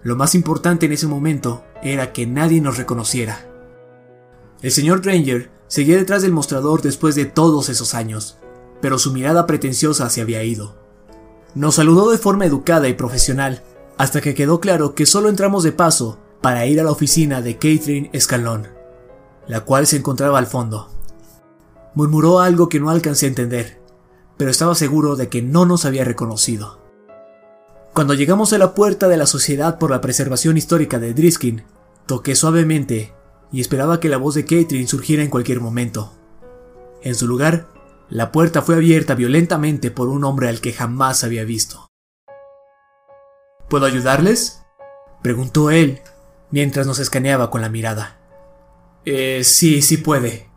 [0.02, 3.46] Lo más importante en ese momento era que nadie nos reconociera.
[4.62, 8.38] El señor Ranger seguía detrás del mostrador después de todos esos años,
[8.80, 10.76] pero su mirada pretenciosa se había ido.
[11.54, 13.62] Nos saludó de forma educada y profesional,
[13.98, 17.54] hasta que quedó claro que solo entramos de paso para ir a la oficina de
[17.54, 18.68] Catherine Escalón,
[19.48, 20.88] la cual se encontraba al fondo.
[21.94, 23.80] Murmuró algo que no alcancé a entender,
[24.36, 26.80] pero estaba seguro de que no nos había reconocido.
[27.92, 31.64] Cuando llegamos a la puerta de la Sociedad por la Preservación Histórica de Driskin,
[32.06, 33.12] toqué suavemente
[33.50, 36.12] y esperaba que la voz de Catherine surgiera en cualquier momento.
[37.02, 37.66] En su lugar,
[38.10, 41.87] la puerta fue abierta violentamente por un hombre al que jamás había visto.
[43.68, 44.62] ¿Puedo ayudarles?
[45.22, 46.00] preguntó él,
[46.50, 48.18] mientras nos escaneaba con la mirada.
[49.04, 50.48] Eh, sí, sí puede,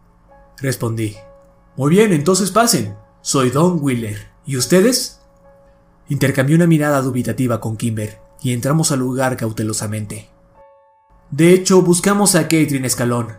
[0.57, 1.17] respondí.
[1.75, 2.95] Muy bien, entonces pasen.
[3.21, 4.27] Soy Don Wheeler.
[4.45, 5.21] ¿Y ustedes?
[6.09, 10.29] Intercambié una mirada dubitativa con Kimber y entramos al lugar cautelosamente.
[11.29, 13.37] De hecho, buscamos a Catherine Escalón,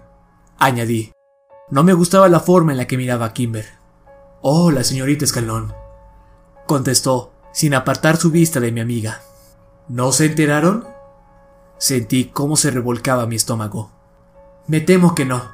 [0.58, 1.12] añadí.
[1.70, 3.66] No me gustaba la forma en la que miraba a Kimber.
[4.40, 5.74] Oh, la señorita Escalón,
[6.66, 9.20] contestó, sin apartar su vista de mi amiga.
[9.92, 10.86] ¿No se enteraron?
[11.76, 13.92] Sentí cómo se revolcaba mi estómago.
[14.66, 15.52] Me temo que no,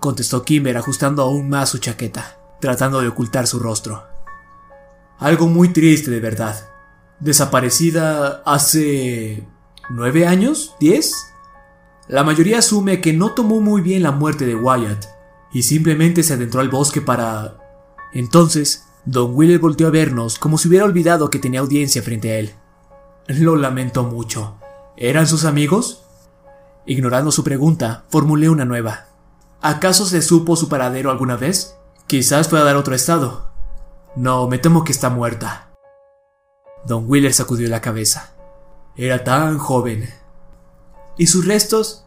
[0.00, 4.02] contestó Kimber ajustando aún más su chaqueta, tratando de ocultar su rostro.
[5.18, 6.56] Algo muy triste de verdad.
[7.20, 9.46] Desaparecida hace...
[9.90, 10.74] ¿Nueve años?
[10.80, 11.12] ¿Diez?
[12.08, 15.04] La mayoría asume que no tomó muy bien la muerte de Wyatt
[15.52, 17.58] y simplemente se adentró al bosque para...
[18.14, 22.38] Entonces, Don Wheeler volteó a vernos como si hubiera olvidado que tenía audiencia frente a
[22.38, 22.54] él.
[23.26, 24.56] Lo lamento mucho.
[24.96, 26.04] ¿Eran sus amigos?
[26.86, 29.06] Ignorando su pregunta, formulé una nueva.
[29.62, 31.76] ¿Acaso se supo su paradero alguna vez?
[32.06, 33.50] Quizás pueda dar otro estado.
[34.14, 35.70] No, me temo que está muerta.
[36.84, 38.34] Don Wheeler sacudió la cabeza.
[38.94, 40.10] Era tan joven.
[41.16, 42.04] ¿Y sus restos?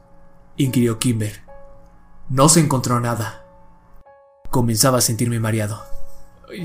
[0.55, 1.41] inquirió Kimber.
[2.29, 3.43] No se encontró nada.
[4.51, 5.83] Comenzaba a sentirme mareado.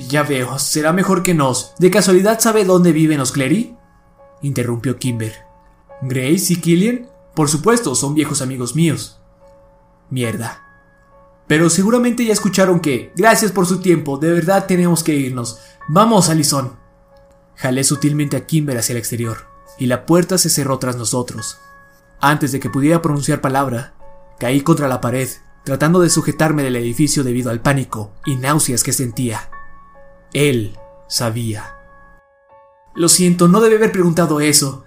[0.09, 1.74] Ya veo, será mejor que nos.
[1.78, 3.76] ¿De casualidad sabe dónde viven los Clery?
[4.43, 5.34] Interrumpió Kimber.
[6.03, 7.09] ¿Grace y Killian?
[7.34, 9.20] Por supuesto, son viejos amigos míos.
[10.11, 10.62] Mierda.
[11.47, 15.59] Pero seguramente ya escucharon que, gracias por su tiempo, de verdad tenemos que irnos.
[15.88, 16.76] Vamos, Alison.
[17.57, 19.47] Jalé sutilmente a Kimber hacia el exterior,
[19.78, 21.59] y la puerta se cerró tras nosotros.
[22.20, 23.95] Antes de que pudiera pronunciar palabra,
[24.38, 25.28] caí contra la pared,
[25.64, 29.51] tratando de sujetarme del edificio debido al pánico y náuseas que sentía.
[30.32, 30.76] Él
[31.09, 31.81] sabía.
[32.95, 34.84] Lo siento, no debe haber preguntado eso.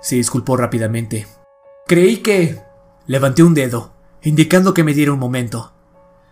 [0.00, 1.26] Se disculpó rápidamente.
[1.86, 2.62] Creí que...
[3.06, 3.92] Levanté un dedo,
[4.22, 5.72] indicando que me diera un momento.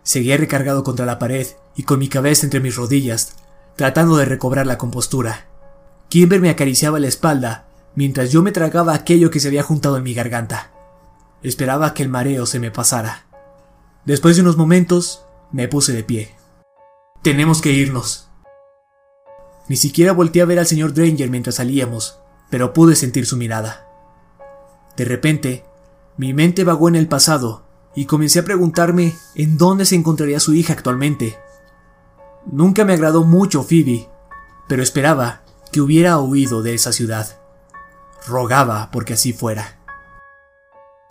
[0.02, 3.36] Seguía recargado contra la pared y con mi cabeza entre mis rodillas,
[3.76, 5.46] tratando de recobrar la compostura.
[6.10, 10.04] Kimber me acariciaba la espalda mientras yo me tragaba aquello que se había juntado en
[10.04, 10.70] mi garganta.
[11.42, 13.26] Esperaba que el mareo se me pasara.
[14.04, 16.34] Después de unos momentos, me puse de pie.
[17.22, 18.25] Tenemos que irnos.
[19.68, 22.18] Ni siquiera volteé a ver al señor Dranger mientras salíamos,
[22.50, 23.86] pero pude sentir su mirada.
[24.96, 25.64] De repente,
[26.16, 27.64] mi mente vagó en el pasado
[27.94, 31.36] y comencé a preguntarme en dónde se encontraría su hija actualmente.
[32.46, 34.08] Nunca me agradó mucho Phoebe,
[34.68, 35.42] pero esperaba
[35.72, 37.38] que hubiera huido de esa ciudad.
[38.26, 39.78] Rogaba porque así fuera.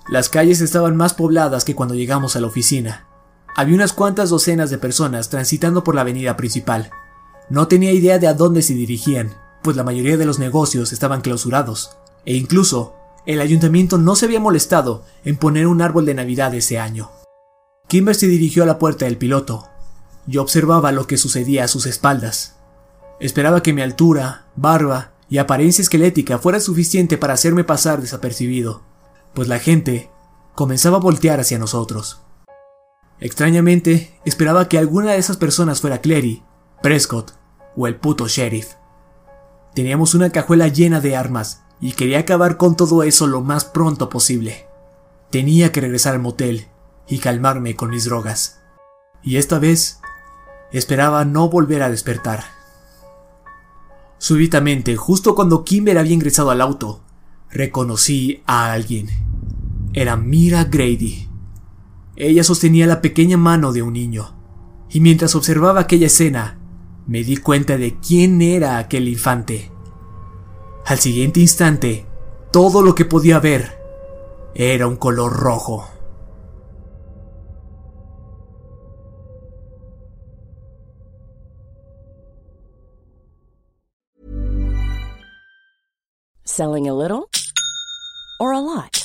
[0.07, 3.07] Las calles estaban más pobladas que cuando llegamos a la oficina.
[3.55, 6.91] Había unas cuantas docenas de personas transitando por la avenida principal.
[7.49, 9.33] No tenía idea de a dónde se dirigían,
[9.63, 14.39] pues la mayoría de los negocios estaban clausurados, e incluso el ayuntamiento no se había
[14.39, 17.11] molestado en poner un árbol de Navidad ese año.
[17.87, 19.67] Kimber se dirigió a la puerta del piloto.
[20.27, 22.55] Yo observaba lo que sucedía a sus espaldas.
[23.19, 28.83] Esperaba que mi altura, barba y apariencia esquelética fuera suficiente para hacerme pasar desapercibido,
[29.33, 30.09] pues la gente
[30.55, 32.21] comenzaba a voltear hacia nosotros.
[33.19, 36.43] Extrañamente, esperaba que alguna de esas personas fuera Clary,
[36.85, 37.31] Prescott
[37.75, 38.73] o el puto sheriff.
[39.73, 44.07] Teníamos una cajuela llena de armas y quería acabar con todo eso lo más pronto
[44.07, 44.67] posible.
[45.31, 46.67] Tenía que regresar al motel
[47.07, 48.61] y calmarme con mis drogas.
[49.23, 49.99] Y esta vez
[50.71, 52.43] esperaba no volver a despertar.
[54.19, 57.01] Súbitamente, justo cuando Kimber había ingresado al auto,
[57.49, 59.09] reconocí a alguien.
[59.93, 61.29] Era Mira Grady.
[62.15, 64.35] Ella sostenía la pequeña mano de un niño,
[64.91, 66.59] y mientras observaba aquella escena,
[67.07, 69.71] me di cuenta de quién era aquel infante.
[70.85, 72.05] Al siguiente instante,
[72.51, 73.79] todo lo que podía ver
[74.53, 75.87] era un color rojo.
[86.43, 87.29] Selling a little
[88.39, 89.04] or a lot?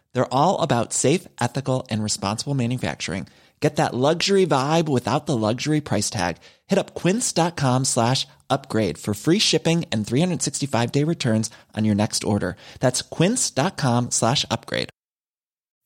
[0.13, 3.27] They're all about safe, ethical, and responsible manufacturing.
[3.61, 6.37] Get that luxury vibe without the luxury price tag.
[6.67, 12.23] Hit up quince.com slash upgrade for free shipping and 365 day returns on your next
[12.23, 12.55] order.
[12.79, 14.89] That's quince.com slash upgrade.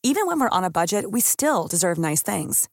[0.04, 2.70] Even when we're on a budget, we still deserve nice things.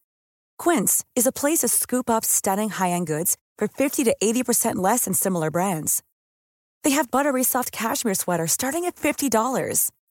[0.58, 5.06] Quince is a place to scoop up stunning high-end goods for 50 to 80% less
[5.06, 6.02] than similar brands.
[6.84, 9.90] They have buttery soft cashmere sweaters starting at $50,